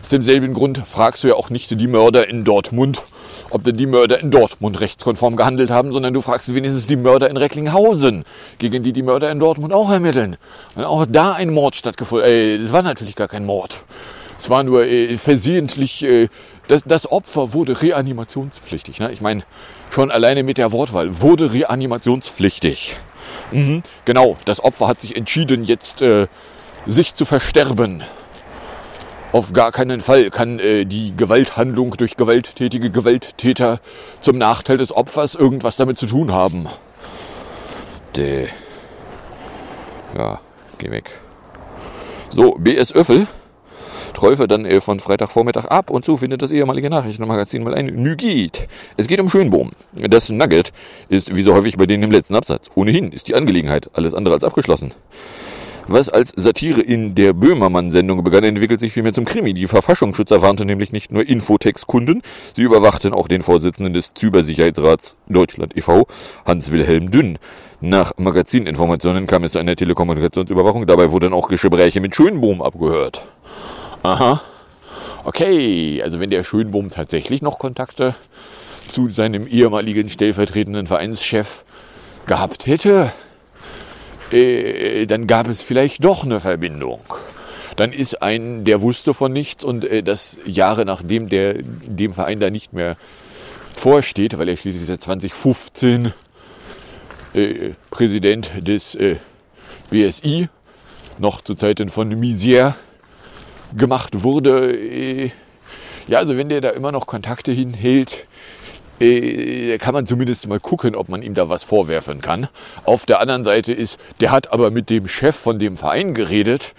[0.00, 3.02] Aus demselben Grund fragst du ja auch nicht die Mörder in Dortmund,
[3.50, 7.30] ob denn die Mörder in Dortmund rechtskonform gehandelt haben, sondern du fragst wenigstens die Mörder
[7.30, 8.24] in Recklinghausen,
[8.58, 10.36] gegen die die Mörder in Dortmund auch ermitteln.
[10.74, 12.28] Und auch da ein Mord stattgefunden.
[12.28, 13.84] Äh, es war natürlich gar kein Mord.
[14.42, 16.28] Es war nur äh, versehentlich, äh,
[16.66, 18.98] das, das Opfer wurde reanimationspflichtig.
[18.98, 19.12] Ne?
[19.12, 19.44] Ich meine,
[19.90, 22.96] schon alleine mit der Wortwahl, wurde reanimationspflichtig.
[23.52, 26.26] Mhm, genau, das Opfer hat sich entschieden, jetzt äh,
[26.88, 28.02] sich zu versterben.
[29.30, 33.78] Auf gar keinen Fall kann äh, die Gewalthandlung durch gewalttätige Gewalttäter
[34.20, 36.66] zum Nachteil des Opfers irgendwas damit zu tun haben.
[38.16, 38.48] Däh.
[40.18, 40.40] Ja,
[40.78, 41.12] geh weg.
[42.30, 43.28] So, BS Öffel
[44.14, 48.68] Träufe dann äh, von Freitagvormittag ab und zu findet das ehemalige Nachrichtenmagazin mal ein Nugget.
[48.96, 49.72] Es geht um Schönbohm.
[49.92, 50.72] Das Nugget
[51.08, 52.70] ist wie so häufig bei denen im letzten Absatz.
[52.74, 54.92] Ohnehin ist die Angelegenheit alles andere als abgeschlossen.
[55.88, 59.52] Was als Satire in der Böhmermann-Sendung begann, entwickelt sich vielmehr zum Krimi.
[59.52, 62.22] Die Verfassungsschützer warnten nämlich nicht nur Infotex-Kunden,
[62.54, 66.06] sie überwachten auch den Vorsitzenden des Cybersicherheitsrats Deutschland e.V.,
[66.46, 67.38] Hans-Wilhelm Dünn.
[67.80, 70.86] Nach Magazininformationen kam es zu einer Telekommunikationsüberwachung.
[70.86, 73.26] Dabei wurden auch Gespräche mit Schönbohm abgehört.
[74.02, 74.40] Aha.
[75.24, 78.14] Okay, also wenn der Schönbohm tatsächlich noch Kontakte
[78.88, 81.64] zu seinem ehemaligen stellvertretenden Vereinschef
[82.26, 83.12] gehabt hätte,
[84.32, 87.00] äh, dann gab es vielleicht doch eine Verbindung.
[87.76, 92.40] Dann ist ein, der wusste von nichts und äh, das Jahre nachdem der dem Verein
[92.40, 92.96] da nicht mehr
[93.76, 96.12] vorsteht, weil er schließlich seit 2015
[97.34, 99.16] äh, Präsident des äh,
[99.90, 100.48] BSI,
[101.18, 102.74] noch zu Zeiten von Misier
[103.76, 104.72] gemacht wurde.
[104.72, 105.30] Äh,
[106.08, 108.26] ja, also wenn der da immer noch Kontakte hinhält,
[109.00, 112.48] äh, kann man zumindest mal gucken, ob man ihm da was vorwerfen kann.
[112.84, 116.74] Auf der anderen Seite ist, der hat aber mit dem Chef von dem Verein geredet,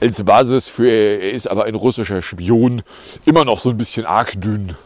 [0.00, 2.82] als Basis für, er ist aber ein russischer Spion,
[3.24, 4.76] immer noch so ein bisschen arg dünn.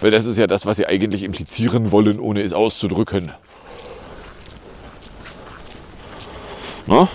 [0.00, 3.32] Weil das ist ja das, was sie eigentlich implizieren wollen, ohne es auszudrücken.
[6.86, 7.08] Na?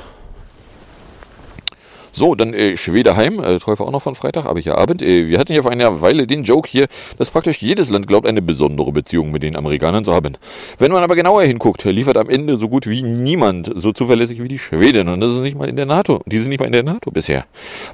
[2.16, 5.02] So, dann äh, Schwedeheim, äh, Teufel auch noch von Freitag, aber hier Abend.
[5.02, 8.28] Äh, wir hatten ja vor einer Weile den Joke hier, dass praktisch jedes Land glaubt,
[8.28, 10.38] eine besondere Beziehung mit den Amerikanern zu haben.
[10.78, 14.48] Wenn man aber genauer hinguckt, liefert am Ende so gut wie niemand so zuverlässig wie
[14.48, 15.08] die Schweden.
[15.08, 16.22] Und das ist nicht mal in der NATO.
[16.28, 17.46] Die sind nicht mal in der NATO bisher.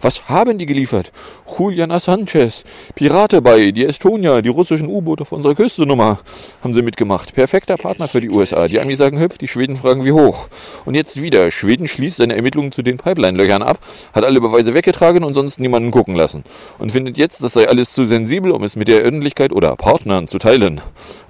[0.01, 1.13] Was haben die geliefert?
[1.57, 6.19] Julian Assanges, Pirate bei, die Estonia, die russischen U-Boote auf unserer Küste Nummer
[6.61, 7.33] haben sie mitgemacht.
[7.33, 8.67] Perfekter Partner für die USA.
[8.67, 10.49] Die Amis sagen hüpf, die Schweden fragen wie hoch.
[10.83, 11.51] Und jetzt wieder.
[11.51, 13.79] Schweden schließt seine Ermittlungen zu den Pipeline-Löchern ab
[14.13, 16.43] hat alle Beweise weggetragen und sonst niemanden gucken lassen.
[16.77, 20.27] Und findet jetzt, das sei alles zu sensibel, um es mit der Öffentlichkeit oder Partnern
[20.27, 20.81] zu teilen.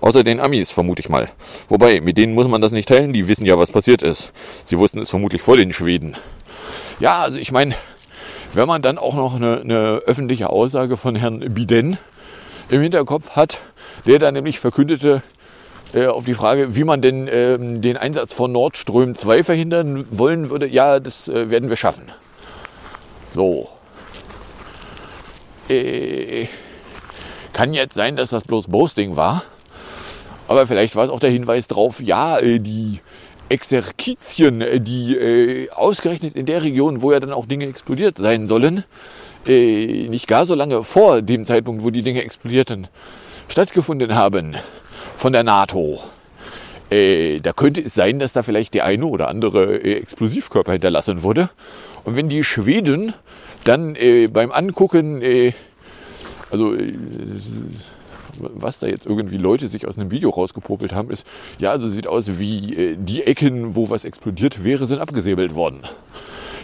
[0.01, 1.29] Außer den Amis, vermute ich mal.
[1.67, 4.31] Wobei, mit denen muss man das nicht teilen, die wissen ja, was passiert ist.
[4.65, 6.15] Sie wussten es vermutlich vor den Schweden.
[6.99, 7.75] Ja, also ich meine,
[8.53, 11.97] wenn man dann auch noch eine, eine öffentliche Aussage von Herrn Biden
[12.69, 13.59] im Hinterkopf hat,
[14.05, 15.21] der da nämlich verkündete,
[15.93, 20.05] äh, auf die Frage, wie man denn ähm, den Einsatz von Nord Stream 2 verhindern
[20.11, 22.11] wollen würde, ja, das äh, werden wir schaffen.
[23.33, 23.69] So.
[25.69, 26.47] Äh,
[27.53, 29.43] kann jetzt sein, dass das bloß Boasting war.
[30.47, 33.01] Aber vielleicht war es auch der Hinweis drauf, ja, äh, die
[33.49, 38.47] Exerkizien, äh, die äh, ausgerechnet in der Region, wo ja dann auch Dinge explodiert sein
[38.47, 38.83] sollen,
[39.45, 42.87] nicht gar so lange vor dem Zeitpunkt, wo die Dinge explodierten,
[43.47, 44.57] stattgefunden haben
[45.17, 45.99] von der NATO.
[46.89, 51.49] Da könnte es sein, dass da vielleicht der eine oder andere Explosivkörper hinterlassen wurde.
[52.03, 53.13] Und wenn die Schweden
[53.63, 55.53] dann äh, beim Angucken, äh,
[56.49, 56.93] also äh,
[58.39, 61.27] was da jetzt irgendwie Leute sich aus einem Video rausgepopelt haben, ist,
[61.59, 65.81] ja, also sieht aus wie äh, die Ecken, wo was explodiert wäre, sind abgesäbelt worden.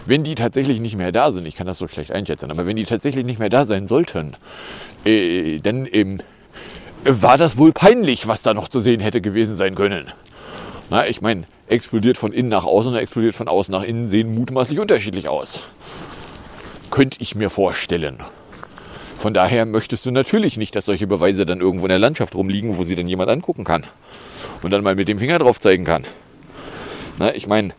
[0.06, 2.76] Wenn die tatsächlich nicht mehr da sind, ich kann das so schlecht einschätzen, aber wenn
[2.76, 4.34] die tatsächlich nicht mehr da sein sollten,
[5.04, 6.20] äh, dann ähm,
[7.04, 10.12] war das wohl peinlich, was da noch zu sehen hätte gewesen sein können.
[10.90, 14.34] Na, ich meine, explodiert von innen nach außen oder explodiert von außen nach innen sehen
[14.36, 15.64] mutmaßlich unterschiedlich aus.
[16.92, 18.20] Könnte ich mir vorstellen.
[19.18, 22.78] Von daher möchtest du natürlich nicht, dass solche Beweise dann irgendwo in der Landschaft rumliegen,
[22.78, 23.86] wo sie dann jemand angucken kann.
[24.62, 26.06] Und dann mal mit dem Finger drauf zeigen kann.
[27.18, 27.74] Na, ich meine,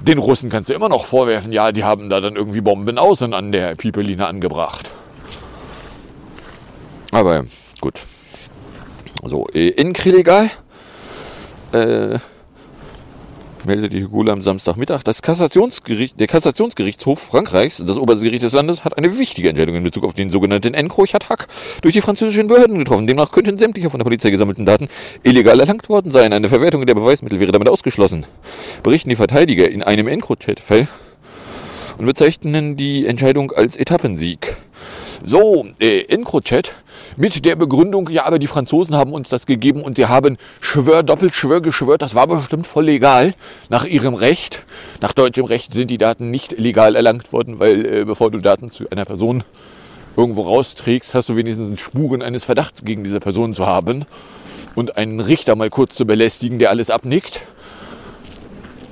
[0.00, 3.34] den Russen kannst du immer noch vorwerfen, ja, die haben da dann irgendwie Bomben außen
[3.34, 4.90] an der Pipeline angebracht.
[7.10, 7.44] Aber
[7.80, 8.02] gut.
[9.24, 10.50] So, äh, in Krilegal
[11.72, 12.18] äh,
[13.66, 15.02] die Hugula am Samstagmittag.
[15.02, 19.82] Das Kassationsgericht, der Kassationsgerichtshof Frankreichs, das oberste Gericht des Landes, hat eine wichtige Entscheidung in
[19.82, 21.48] Bezug auf den sogenannten Encrochat-Hack
[21.82, 23.06] durch die französischen Behörden getroffen.
[23.06, 24.88] Demnach könnten sämtliche von der Polizei gesammelten Daten
[25.22, 26.32] illegal erlangt worden sein.
[26.32, 28.26] Eine Verwertung der Beweismittel wäre damit ausgeschlossen.
[28.82, 30.88] Berichten die Verteidiger in einem Encrochat-Fall
[31.98, 34.56] und bezeichnen die Entscheidung als Etappensieg.
[35.22, 36.74] So, äh, Encrochat
[37.16, 41.02] mit der Begründung, ja, aber die Franzosen haben uns das gegeben und sie haben Schwör,
[41.02, 43.34] doppelt Schwör geschwört, das war bestimmt voll legal
[43.68, 44.64] nach ihrem Recht.
[45.00, 48.70] Nach deutschem Recht sind die Daten nicht legal erlangt worden, weil äh, bevor du Daten
[48.70, 49.44] zu einer Person
[50.16, 54.04] irgendwo rausträgst, hast du wenigstens Spuren eines Verdachts gegen diese Person zu haben
[54.74, 57.42] und einen Richter mal kurz zu belästigen, der alles abnickt.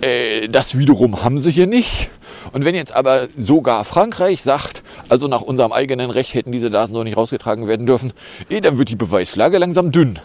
[0.00, 2.10] Äh, das wiederum haben sie hier nicht.
[2.52, 6.92] Und wenn jetzt aber sogar Frankreich sagt, also nach unserem eigenen Recht hätten diese Daten
[6.92, 8.12] so nicht rausgetragen werden dürfen,
[8.48, 10.18] eh, dann wird die Beweislage langsam dünn.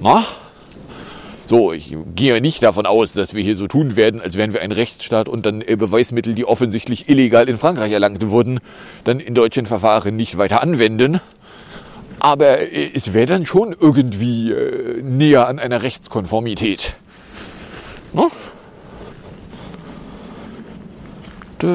[0.00, 0.24] Na?
[1.50, 4.62] So, ich gehe nicht davon aus, dass wir hier so tun werden, als wären wir
[4.62, 8.60] ein Rechtsstaat und dann äh, Beweismittel, die offensichtlich illegal in Frankreich erlangt wurden,
[9.02, 11.20] dann in deutschen Verfahren nicht weiter anwenden.
[12.20, 16.94] Aber äh, es wäre dann schon irgendwie äh, näher an einer Rechtskonformität.
[18.12, 18.30] No?
[21.62, 21.68] Die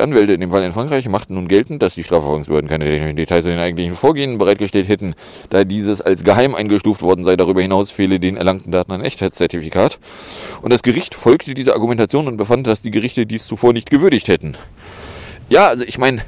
[0.00, 3.44] Anwälte in dem Fall in Frankreich machten nun geltend, dass die Strafverfolgungsbehörden keine technischen Details
[3.44, 5.14] zu den eigentlichen Vorgehen bereitgestellt hätten,
[5.48, 7.36] da dieses als geheim eingestuft worden sei.
[7.36, 9.98] Darüber hinaus fehle den erlangten Daten ein Echtheitszertifikat.
[10.60, 14.28] Und das Gericht folgte dieser Argumentation und befand, dass die Gerichte dies zuvor nicht gewürdigt
[14.28, 14.54] hätten.
[15.48, 16.20] Ja, also ich meine,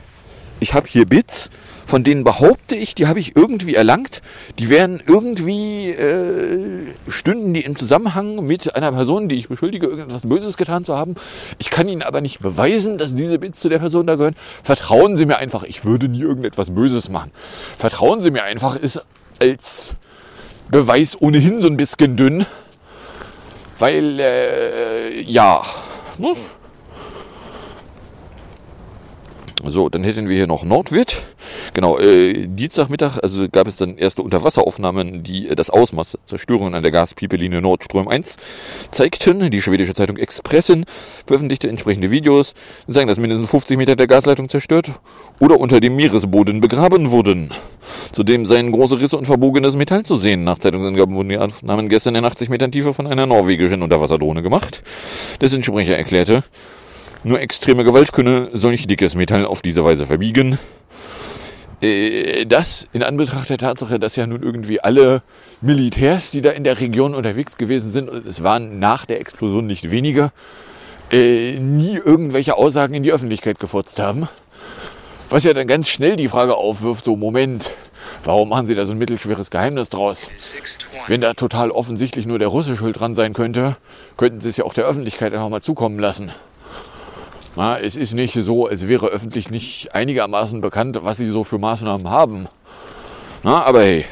[0.60, 1.50] ich habe hier Bits
[1.90, 4.22] von denen behaupte ich, die habe ich irgendwie erlangt.
[4.60, 10.22] Die wären irgendwie, äh, stünden die im Zusammenhang mit einer Person, die ich beschuldige, irgendetwas
[10.22, 11.16] Böses getan zu haben.
[11.58, 14.36] Ich kann Ihnen aber nicht beweisen, dass diese Bits zu der Person da gehören.
[14.62, 17.32] Vertrauen Sie mir einfach, ich würde nie irgendetwas Böses machen.
[17.76, 19.04] Vertrauen Sie mir einfach, ist
[19.40, 19.96] als
[20.70, 22.46] Beweis ohnehin so ein bisschen dünn.
[23.80, 25.64] Weil, äh, ja.
[26.18, 26.34] Ne?
[29.64, 31.22] So, dann hätten wir hier noch Nordwirt.
[31.74, 36.82] Genau, äh, Dienstagmittag, also gab es dann erste Unterwasseraufnahmen, die äh, das Ausmaß Zerstörungen an
[36.82, 38.36] der Gaspipelinie Nordström 1
[38.90, 39.50] zeigten.
[39.50, 40.84] Die schwedische Zeitung Expressen
[41.26, 42.54] veröffentlichte entsprechende Videos,
[42.88, 44.92] die sagen, dass mindestens 50 Meter der Gasleitung zerstört
[45.40, 47.52] oder unter dem Meeresboden begraben wurden.
[48.12, 50.44] Zudem seien große Risse und verbogenes Metall zu sehen.
[50.44, 54.82] Nach Zeitungsangaben wurden die Aufnahmen gestern in 80 Metern Tiefe von einer norwegischen Unterwasserdrohne gemacht.
[55.40, 56.44] Dessen Sprecher erklärte,
[57.24, 60.58] nur extreme Gewalt könne solch dickes Metall auf diese Weise verbiegen.
[61.80, 65.22] Äh, das in Anbetracht der Tatsache, dass ja nun irgendwie alle
[65.60, 69.66] Militärs, die da in der Region unterwegs gewesen sind, und es waren nach der Explosion
[69.66, 70.32] nicht weniger,
[71.10, 74.28] äh, nie irgendwelche Aussagen in die Öffentlichkeit gefurzt haben.
[75.30, 77.70] Was ja dann ganz schnell die Frage aufwirft, so Moment,
[78.24, 80.28] warum machen Sie da so ein mittelschweres Geheimnis draus?
[81.06, 83.76] Wenn da total offensichtlich nur der Russe schuld dran sein könnte,
[84.16, 86.30] könnten Sie es ja auch der Öffentlichkeit einfach mal zukommen lassen.
[87.56, 91.58] Na, es ist nicht so, es wäre öffentlich nicht einigermaßen bekannt, was sie so für
[91.58, 92.46] Maßnahmen haben.
[93.42, 94.04] Na, aber hey,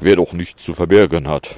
[0.00, 1.50] wer doch nichts zu verbergen hat.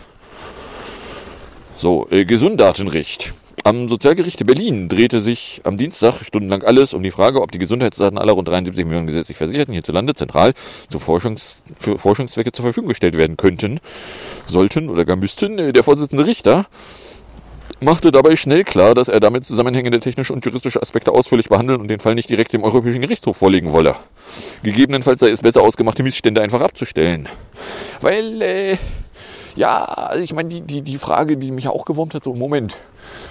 [1.77, 3.35] So, äh, Gesunddatenrecht.
[3.65, 8.17] Am Sozialgericht Berlin drehte sich am Dienstag stundenlang alles um die Frage, ob die Gesundheitsdaten
[8.17, 10.55] aller rund 73 Millionen gesetzlich Versicherten hierzulande zentral
[10.89, 13.81] zu Forschungs für Forschungszwecke zur Verfügung gestellt werden könnten,
[14.47, 15.59] sollten oder gar müssten.
[15.59, 16.67] Äh, Der Vorsitzende Richter
[17.81, 21.89] machte dabei schnell klar, dass er damit zusammenhängende technische und juristische Aspekte ausführlich behandeln und
[21.89, 23.97] den Fall nicht direkt dem Europäischen Gerichtshof vorlegen wolle.
[24.63, 27.29] Gegebenenfalls sei es besser ausgemachte Missstände einfach abzustellen.
[28.01, 28.77] Weil, äh,
[29.57, 32.77] ja, also ich meine, die, die, die Frage, die mich auch gewurmt hat, so, Moment,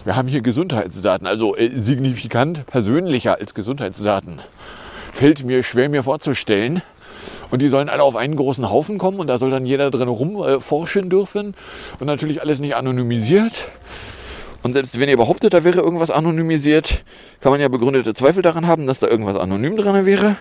[0.06, 4.40] wir haben hier Gesundheitsdaten, also äh, signifikant persönlicher als Gesundheitsdaten.
[5.14, 6.82] Fällt mir schwer mir vorzustellen.
[7.50, 10.08] Und die sollen alle auf einen großen Haufen kommen und da soll dann jeder drin
[10.08, 11.56] rumforschen äh, dürfen.
[12.00, 13.54] Und natürlich alles nicht anonymisiert.
[14.68, 17.06] Und selbst wenn ihr behauptet, da wäre irgendwas anonymisiert,
[17.40, 20.36] kann man ja begründete Zweifel daran haben, dass da irgendwas anonym dran wäre.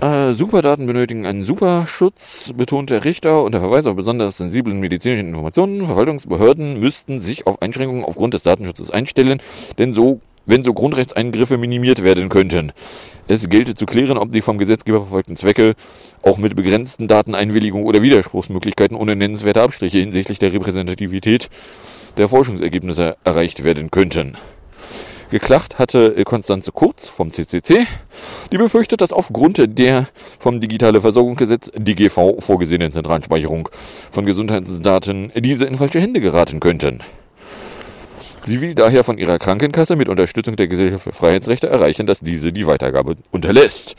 [0.00, 5.84] Äh, Superdaten benötigen einen Superschutz, betont der Richter unter Verweis auf besonders sensiblen medizinischen Informationen.
[5.84, 9.42] Verwaltungsbehörden müssten sich auf Einschränkungen aufgrund des Datenschutzes einstellen,
[9.76, 12.72] denn so, wenn so Grundrechtseingriffe minimiert werden könnten.
[13.26, 15.74] Es gelte zu klären, ob die vom Gesetzgeber verfolgten Zwecke
[16.22, 21.50] auch mit begrenzten Dateneinwilligung oder Widerspruchsmöglichkeiten ohne nennenswerte Abstriche hinsichtlich der Repräsentativität
[22.18, 24.36] der Forschungsergebnisse erreicht werden könnten.
[25.30, 27.86] Geklagt hatte Konstanze Kurz vom CCC,
[28.50, 30.06] die befürchtet, dass aufgrund der
[30.38, 33.68] vom Digitale Versorgungsgesetz DGV vorgesehenen Zentralspeicherung
[34.10, 37.02] von Gesundheitsdaten diese in falsche Hände geraten könnten.
[38.48, 42.50] Sie will daher von ihrer Krankenkasse mit Unterstützung der Gesellschaft für Freiheitsrechte erreichen, dass diese
[42.50, 43.94] die Weitergabe unterlässt.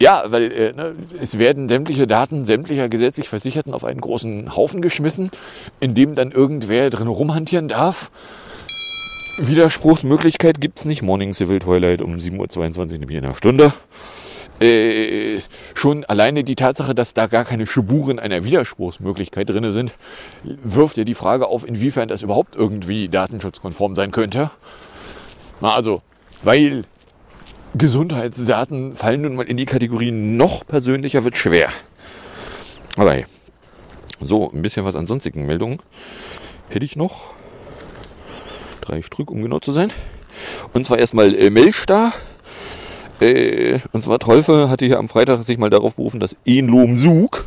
[0.00, 4.82] Ja, weil äh, ne, es werden sämtliche Daten sämtlicher gesetzlich Versicherten auf einen großen Haufen
[4.82, 5.30] geschmissen,
[5.78, 8.10] in dem dann irgendwer drin rumhantieren darf.
[9.38, 11.02] Widerspruchsmöglichkeit gibt's nicht.
[11.02, 13.72] Morning Civil Twilight um 7.22 Uhr, nämlich in einer Stunde.
[14.60, 15.40] Äh,
[15.74, 19.94] schon alleine die Tatsache, dass da gar keine Spuren einer Widerspruchsmöglichkeit drin sind,
[20.44, 24.50] wirft ja die Frage auf, inwiefern das überhaupt irgendwie datenschutzkonform sein könnte.
[25.60, 26.02] Na, also,
[26.42, 26.84] weil
[27.74, 31.70] Gesundheitsdaten fallen nun mal in die Kategorie noch persönlicher wird schwer.
[32.96, 33.24] Aber hey.
[34.20, 35.80] so, ein bisschen was an sonstigen Meldungen
[36.68, 37.32] hätte ich noch.
[38.80, 39.90] Drei Stück, um genau zu sein.
[40.72, 42.12] Und zwar erstmal äh, Melchstar.
[43.24, 47.46] Äh, und zwar Teufel hatte hier am Freitag sich mal darauf berufen, dass Enlom Sug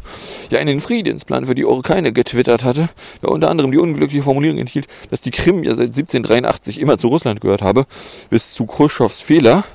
[0.49, 2.89] ja einen Friedensplan für die Orkane getwittert hatte,
[3.21, 7.09] der unter anderem die unglückliche Formulierung enthielt, dass die Krim ja seit 1783 immer zu
[7.09, 7.85] Russland gehört habe,
[8.29, 9.65] bis zu Khrushchevs Fehler.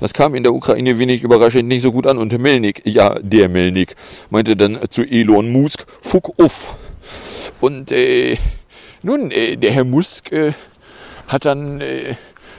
[0.00, 3.48] Das kam in der Ukraine wenig überraschend nicht so gut an und Melnik, ja, der
[3.48, 3.94] Melnik,
[4.30, 6.76] meinte dann zu Elon Musk, fuck uff.
[7.60, 8.36] Und äh,
[9.02, 10.52] nun, äh, der Herr Musk äh,
[11.28, 12.14] hat dann äh,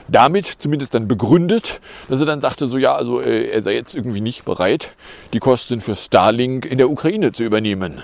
[0.08, 3.94] damit zumindest dann begründet, dass er dann sagte, so ja, also äh, er sei jetzt
[3.94, 4.94] irgendwie nicht bereit,
[5.32, 8.02] die Kosten für Starlink in der Ukraine zu übernehmen.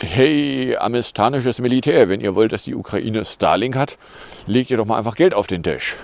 [0.00, 3.98] Hey, amerikanisches Militär, wenn ihr wollt, dass die Ukraine Starlink hat,
[4.46, 5.96] legt ihr doch mal einfach Geld auf den Tisch.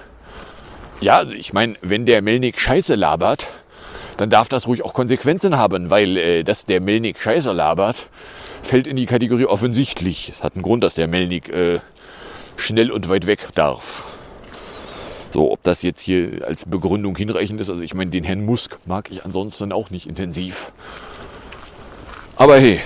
[1.01, 3.47] Ja, also ich meine, wenn der Melnik Scheiße labert,
[4.17, 8.09] dann darf das ruhig auch Konsequenzen haben, weil äh, dass der Melnik Scheiße labert,
[8.63, 10.31] fällt in die Kategorie offensichtlich.
[10.31, 11.81] Es hat einen Grund, dass der Melnik äh,
[12.57, 14.14] schnell und weit weg darf.
[15.35, 18.79] So, ob das jetzt hier als Begründung hinreichend ist, also ich meine, den Herrn Musk
[18.87, 20.71] mag ich ansonsten auch nicht intensiv.
[22.37, 22.79] Aber hey.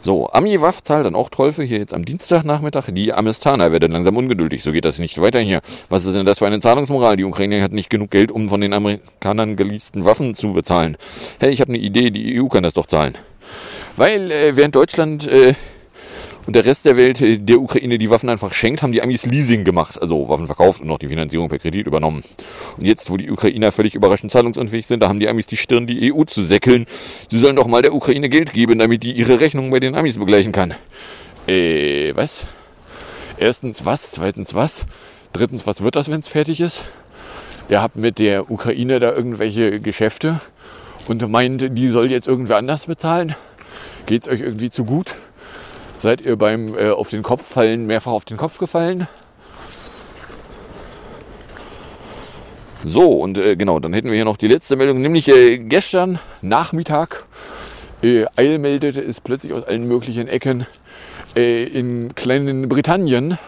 [0.00, 2.90] So, Ami Waff zahlt dann auch Trolfe hier jetzt am Dienstagnachmittag.
[2.92, 4.62] Die Amestaner werden langsam ungeduldig.
[4.62, 5.60] So geht das nicht weiter hier.
[5.88, 7.16] Was ist denn das für eine Zahlungsmoral?
[7.16, 10.96] Die Ukraine hat nicht genug Geld, um von den Amerikanern geleasten Waffen zu bezahlen.
[11.40, 12.12] Hey, ich habe eine Idee.
[12.12, 13.18] Die EU kann das doch zahlen.
[13.96, 15.54] Weil äh, während Deutschland äh,
[16.46, 19.26] und der Rest der Welt äh, der Ukraine die Waffen einfach schenkt, haben die Amis
[19.26, 22.22] Leasing gemacht, also Waffen verkauft und noch die Finanzierung per Kredit übernommen.
[22.76, 25.86] Und jetzt, wo die Ukrainer völlig überraschend zahlungsunfähig sind, da haben die Amis die Stirn,
[25.86, 26.86] die EU zu säckeln.
[27.30, 30.18] Sie sollen doch mal der Ukraine Geld geben, damit die ihre Rechnungen bei den Amis
[30.18, 30.74] begleichen kann.
[31.46, 32.46] Äh, was?
[33.36, 34.12] Erstens was?
[34.12, 34.86] Zweitens was?
[35.32, 36.84] Drittens, was wird das, wenn es fertig ist?
[37.68, 40.40] Ihr habt mit der Ukraine da irgendwelche Geschäfte
[41.08, 43.34] und meint, die soll jetzt irgendwer anders bezahlen?
[44.06, 45.14] Geht's euch irgendwie zu gut?
[46.04, 49.08] Seid ihr beim äh, auf den Kopf fallen mehrfach auf den Kopf gefallen?
[52.84, 56.18] So, und äh, genau, dann hätten wir hier noch die letzte Meldung, nämlich äh, gestern
[56.42, 57.24] Nachmittag
[58.02, 60.66] äh, Eil meldete es plötzlich aus allen möglichen Ecken
[61.36, 63.38] äh, in kleinen Britannien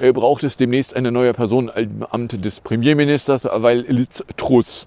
[0.00, 4.86] äh, braucht es demnächst eine neue Person im Amt des Premierministers, weil Liz Truss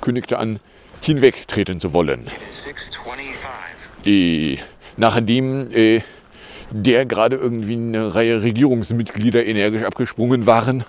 [0.00, 0.58] kündigte an,
[1.02, 2.28] hinwegtreten zu wollen.
[2.64, 4.58] 625.
[4.96, 6.02] Nachdem äh,
[6.72, 10.84] der gerade irgendwie eine Reihe Regierungsmitglieder energisch abgesprungen waren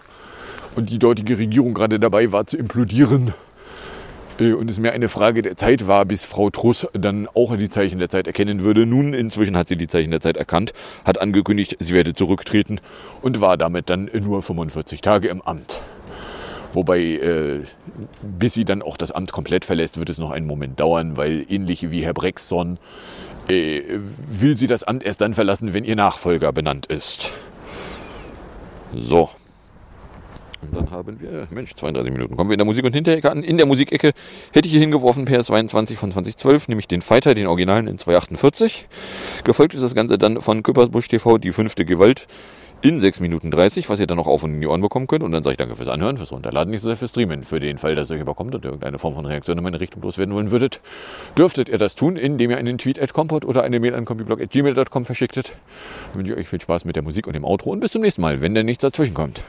[0.75, 3.33] und die dortige Regierung gerade dabei war zu implodieren.
[4.39, 7.69] Äh, Und es mehr eine Frage der Zeit war, bis Frau Truss dann auch die
[7.69, 8.85] Zeichen der Zeit erkennen würde.
[8.85, 10.73] Nun, inzwischen hat sie die Zeichen der Zeit erkannt,
[11.05, 12.79] hat angekündigt, sie werde zurücktreten
[13.21, 15.79] und war damit dann nur 45 Tage im Amt.
[16.71, 17.61] Wobei, äh,
[18.23, 21.45] bis sie dann auch das Amt komplett verlässt, wird es noch einen Moment dauern, weil
[21.47, 22.79] ähnlich wie Herr Brexson
[23.47, 27.31] will sie das Amt erst dann verlassen, wenn ihr Nachfolger benannt ist.
[28.95, 29.29] So.
[30.61, 32.37] Und dann haben wir, Mensch, 32 Minuten.
[32.37, 33.43] Kommen wir in der Musik- und Hinterecke an.
[33.43, 34.13] In der Musikecke
[34.53, 38.87] hätte ich hier hingeworfen PS22 von 2012, nämlich den Fighter, den Originalen in 248.
[39.43, 42.27] Gefolgt ist das Ganze dann von Küppersbusch TV, die fünfte Gewalt
[42.83, 45.23] in 6 Minuten 30, was ihr dann noch auf und in die Ohren bekommen könnt.
[45.23, 47.43] Und dann sage ich danke fürs Anhören, fürs Runterladen, nicht so sehr fürs Streamen.
[47.43, 50.01] Für den Fall, dass ihr euch überkommt und irgendeine Form von Reaktion in meine Richtung
[50.01, 50.81] loswerden wollen würdet,
[51.37, 55.05] dürftet ihr das tun, indem ihr einen Tweet at Compot oder eine Mail an gmail.com
[55.05, 55.55] verschicktet.
[56.11, 58.21] Ich wünsche euch viel Spaß mit der Musik und dem Outro und bis zum nächsten
[58.21, 59.41] Mal, wenn denn nichts dazwischen kommt.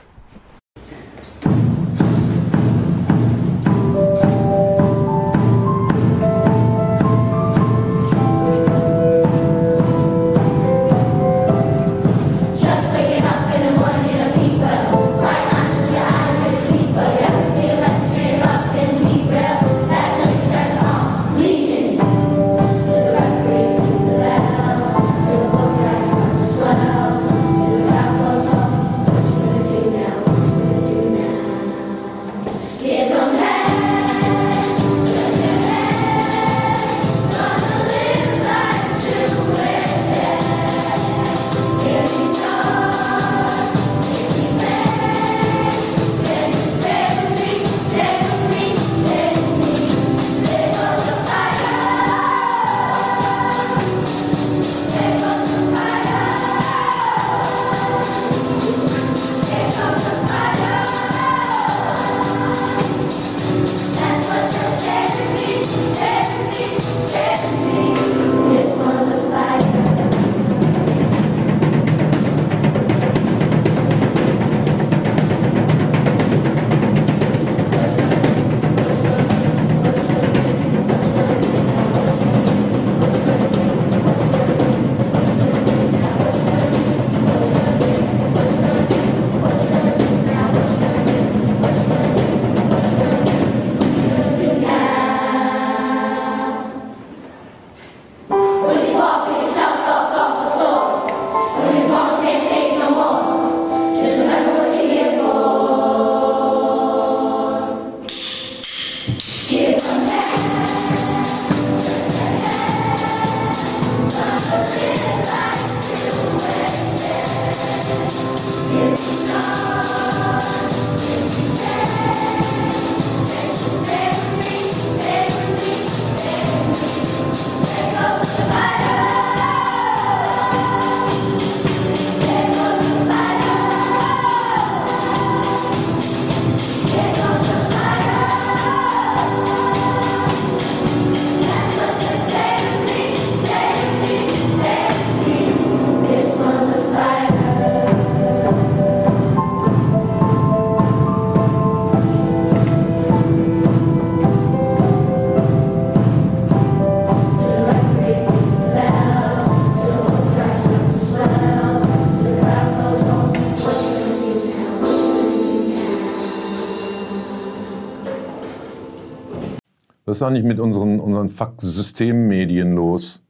[170.15, 173.21] Was ist eigentlich mit unseren, unseren Fuck-Systemmedien los?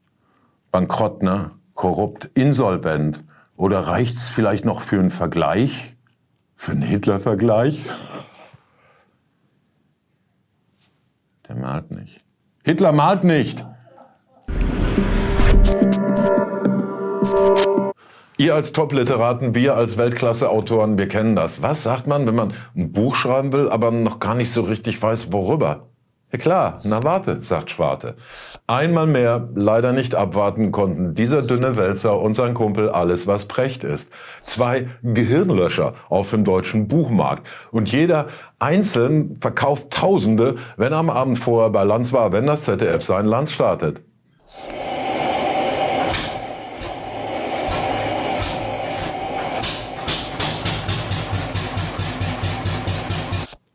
[0.71, 1.49] Bankrott, ne?
[1.73, 3.23] Korrupt, insolvent.
[3.57, 5.95] Oder reicht's vielleicht noch für einen Vergleich?
[6.55, 7.87] Für einen Hitler-Vergleich?
[11.47, 12.19] Der malt nicht.
[12.63, 13.65] Hitler malt nicht!
[18.37, 21.63] Ihr als Top-Literaten, wir als Weltklasse-Autoren, wir kennen das.
[21.63, 25.01] Was sagt man, wenn man ein Buch schreiben will, aber noch gar nicht so richtig
[25.01, 25.87] weiß, worüber?
[26.35, 28.15] Ja klar, na warte, sagt Schwarte.
[28.67, 33.85] Einmal mehr leider nicht abwarten konnten dieser dünne Wälzer und sein Kumpel alles, was Precht
[33.85, 34.11] ist.
[34.43, 37.47] Zwei Gehirnlöscher auf dem deutschen Buchmarkt.
[37.71, 38.27] Und jeder
[38.59, 43.53] einzeln verkauft Tausende, wenn am Abend vorher bei Lanz war, wenn das ZDF sein Lanz
[43.53, 44.01] startet.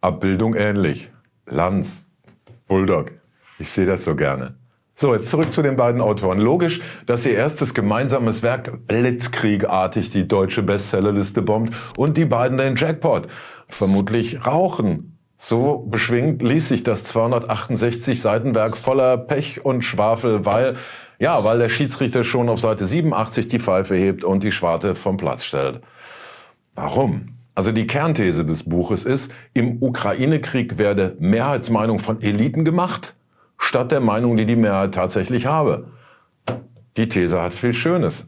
[0.02, 1.10] Abbildung ähnlich.
[1.46, 2.04] Lanz,
[2.70, 3.10] Bulldog.
[3.58, 4.54] Ich sehe das so gerne.
[4.94, 6.38] So, jetzt zurück zu den beiden Autoren.
[6.38, 12.76] Logisch, dass ihr erstes gemeinsames Werk blitzkriegartig die deutsche Bestsellerliste bombt und die beiden den
[12.76, 13.26] Jackpot.
[13.66, 15.18] Vermutlich rauchen.
[15.36, 20.76] So beschwingt ließ sich das 268 Seitenwerk voller Pech und Schwafel, weil,
[21.18, 25.16] ja, weil der Schiedsrichter schon auf Seite 87 die Pfeife hebt und die Schwarte vom
[25.16, 25.80] Platz stellt.
[26.76, 27.39] Warum?
[27.60, 33.12] Also die Kernthese des Buches ist, im Ukraine-Krieg werde Mehrheitsmeinung von Eliten gemacht,
[33.58, 35.88] statt der Meinung, die die Mehrheit tatsächlich habe.
[36.96, 38.24] Die These hat viel Schönes,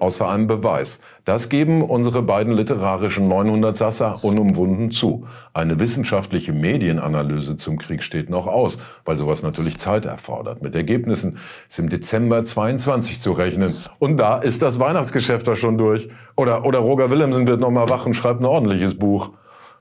[0.00, 0.98] außer einem Beweis.
[1.24, 5.26] Das geben unsere beiden literarischen 900 Sasser unumwunden zu.
[5.54, 10.62] Eine wissenschaftliche Medienanalyse zum Krieg steht noch aus, weil sowas natürlich Zeit erfordert.
[10.62, 13.74] Mit Ergebnissen ist im Dezember 22 zu rechnen.
[13.98, 16.08] Und da ist das Weihnachtsgeschäft da schon durch.
[16.36, 19.30] Oder, oder Roger Willemsen wird noch mal wach und schreibt ein ordentliches Buch.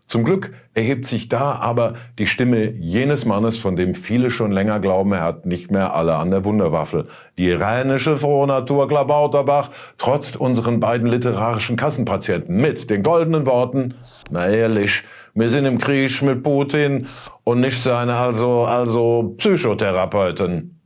[0.07, 4.79] Zum Glück erhebt sich da aber die Stimme jenes Mannes, von dem viele schon länger
[4.79, 7.07] glauben, er hat nicht mehr alle an der Wunderwaffel.
[7.39, 13.95] Die rheinische Frohnatur Klabauterbach trotzt unseren beiden literarischen Kassenpatienten mit den goldenen Worten,
[14.29, 15.03] na ehrlich,
[15.33, 17.07] wir sind im Krieg mit Putin
[17.43, 20.79] und nicht seine also, also Psychotherapeuten.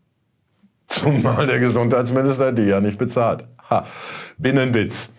[0.87, 3.43] Zumal der Gesundheitsminister die ja nicht bezahlt.
[3.69, 3.85] Ha,
[4.37, 5.13] Binnenwitz.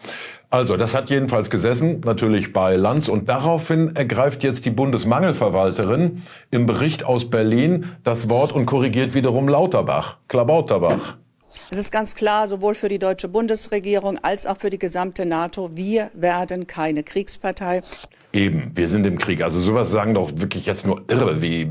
[0.53, 3.07] Also, das hat jedenfalls gesessen, natürlich bei Lanz.
[3.07, 9.49] Und daraufhin ergreift jetzt die Bundesmangelverwalterin im Bericht aus Berlin das Wort und korrigiert wiederum
[9.49, 11.17] Lauterbach, Klabauterbach.
[11.71, 15.77] Es ist ganz klar, sowohl für die deutsche Bundesregierung als auch für die gesamte NATO,
[15.77, 17.83] wir werden keine Kriegspartei.
[18.33, 19.43] Eben, wir sind im Krieg.
[19.43, 21.71] Also sowas sagen doch wirklich jetzt nur Irre wie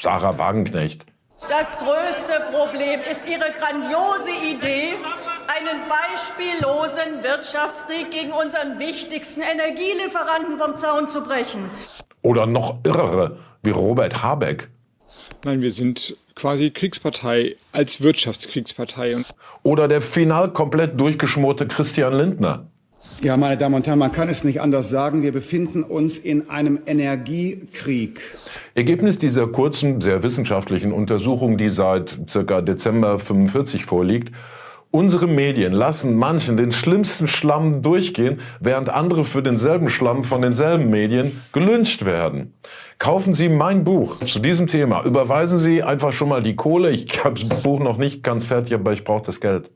[0.00, 1.06] Sarah Wagenknecht.
[1.48, 4.94] Das größte Problem ist Ihre grandiose Idee,
[5.48, 11.68] einen beispiellosen Wirtschaftskrieg gegen unseren wichtigsten Energielieferanten vom Zaun zu brechen.
[12.22, 14.68] Oder noch irrere wie Robert Habeck.
[15.44, 19.24] Nein, wir sind quasi Kriegspartei als Wirtschaftskriegspartei.
[19.62, 22.66] Oder der final komplett durchgeschmorte Christian Lindner.
[23.22, 25.22] Ja, meine Damen und Herren, man kann es nicht anders sagen.
[25.22, 28.20] Wir befinden uns in einem Energiekrieg.
[28.74, 34.32] Ergebnis dieser kurzen, sehr wissenschaftlichen Untersuchung, die seit circa Dezember 45 vorliegt,
[34.94, 40.90] Unsere Medien lassen manchen den schlimmsten Schlamm durchgehen, während andere für denselben Schlamm von denselben
[40.90, 42.52] Medien gelünscht werden.
[42.98, 45.02] Kaufen Sie mein Buch zu diesem Thema.
[45.04, 46.90] Überweisen Sie einfach schon mal die Kohle.
[46.90, 49.70] Ich habe das Buch noch nicht ganz fertig, aber ich brauche das Geld.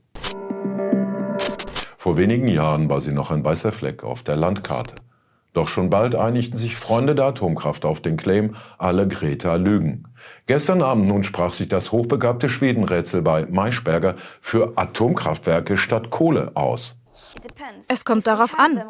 [2.07, 4.95] Vor wenigen Jahren war sie noch ein weißer Fleck auf der Landkarte.
[5.55, 10.05] Doch schon bald einigten sich Freunde der Atomkraft auf den Claim, alle Greta lügen.
[10.47, 16.95] Gestern Abend nun sprach sich das hochbegabte Schwedenrätsel bei Maischberger für Atomkraftwerke statt Kohle aus.
[17.89, 18.85] Es kommt darauf an.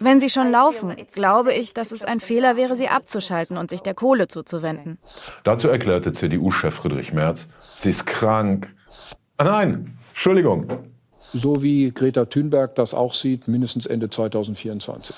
[0.00, 3.82] Wenn sie schon laufen, glaube ich, dass es ein Fehler wäre, sie abzuschalten und sich
[3.82, 4.98] der Kohle zuzuwenden.
[5.44, 8.74] Dazu erklärte CDU-Chef Friedrich Merz, sie ist krank.
[9.36, 10.66] Ah, nein, Entschuldigung.
[11.34, 15.16] So wie Greta Thunberg das auch sieht, mindestens Ende 2024.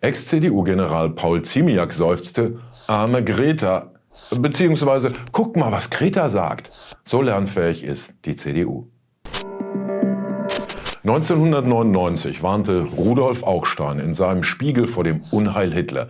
[0.00, 3.90] Ex-CDU-General Paul Ziemiak seufzte, arme Greta,
[4.30, 6.70] beziehungsweise guck mal, was Greta sagt.
[7.04, 8.86] So lernfähig ist die CDU.
[11.02, 16.08] 1999 warnte Rudolf Augstein in seinem Spiegel vor dem Unheil Hitler.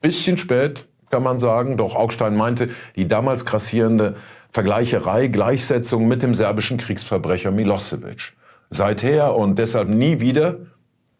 [0.00, 4.16] Bisschen spät, kann man sagen, doch Augstein meinte, die damals grassierende
[4.50, 8.35] Vergleicherei, Gleichsetzung mit dem serbischen Kriegsverbrecher Milosevic.
[8.70, 10.58] Seither und deshalb nie wieder,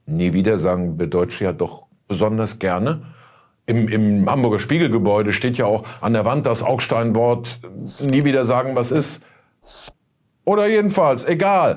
[0.07, 3.03] nie wieder sagen wir Deutsche ja doch besonders gerne,
[3.67, 7.61] im, im Hamburger Spiegelgebäude steht ja auch an der Wand das Augstein-Wort,
[8.01, 9.21] nie wieder sagen, was ist.
[10.45, 11.77] Oder jedenfalls, egal.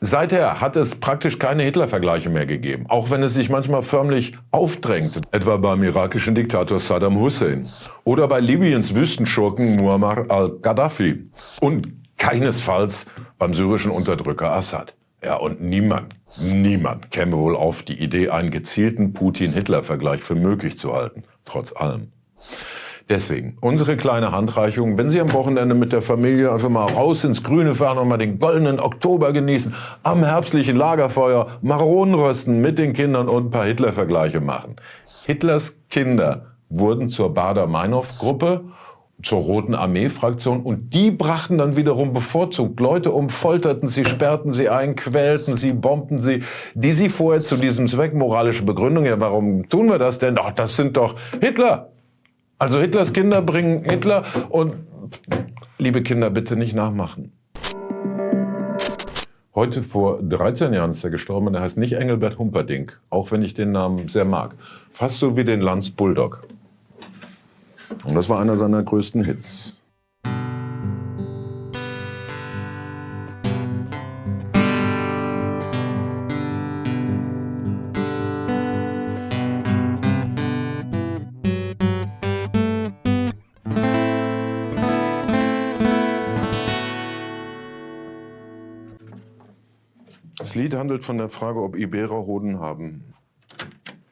[0.00, 5.20] Seither hat es praktisch keine Hitler-Vergleiche mehr gegeben, auch wenn es sich manchmal förmlich aufdrängt,
[5.30, 7.68] etwa beim irakischen Diktator Saddam Hussein
[8.02, 11.30] oder bei Libyens Wüstenschurken Muammar al-Gaddafi
[11.60, 13.06] und keinesfalls
[13.42, 14.94] beim syrischen Unterdrücker Assad.
[15.20, 20.94] Ja, und niemand, niemand käme wohl auf die Idee, einen gezielten Putin-Hitler-Vergleich für möglich zu
[20.94, 22.12] halten, trotz allem.
[23.08, 27.42] Deswegen, unsere kleine Handreichung, wenn Sie am Wochenende mit der Familie einfach mal raus ins
[27.42, 29.74] Grüne fahren und mal den goldenen Oktober genießen,
[30.04, 34.76] am herbstlichen Lagerfeuer Maronen rösten mit den Kindern und ein paar Hitler-Vergleiche machen.
[35.26, 38.66] Hitlers Kinder wurden zur Bader-Meinhof-Gruppe,
[39.22, 44.68] zur Roten Armee-Fraktion und die brachten dann wiederum bevorzugt Leute um, folterten sie, sperrten sie
[44.68, 46.42] ein, quälten sie, bombten sie,
[46.74, 50.36] die sie vorher zu diesem Zweck moralische Begründung, ja warum tun wir das denn?
[50.38, 51.92] Ach, das sind doch Hitler,
[52.58, 54.74] also Hitlers Kinder bringen Hitler und
[55.78, 57.32] liebe Kinder, bitte nicht nachmachen.
[59.54, 63.52] Heute vor 13 Jahren ist er gestorben, der heißt nicht Engelbert Humperdinck, auch wenn ich
[63.52, 64.54] den Namen sehr mag.
[64.92, 66.40] Fast so wie den Lanz Bulldog.
[68.04, 69.76] Und das war einer seiner größten Hits.
[90.38, 93.14] Das Lied handelt von der Frage, ob Iberer Hoden haben.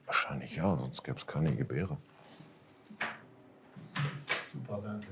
[0.06, 1.98] Wahrscheinlich ja, sonst gäbe es keine Iberer.
[4.52, 5.10] Super, danke.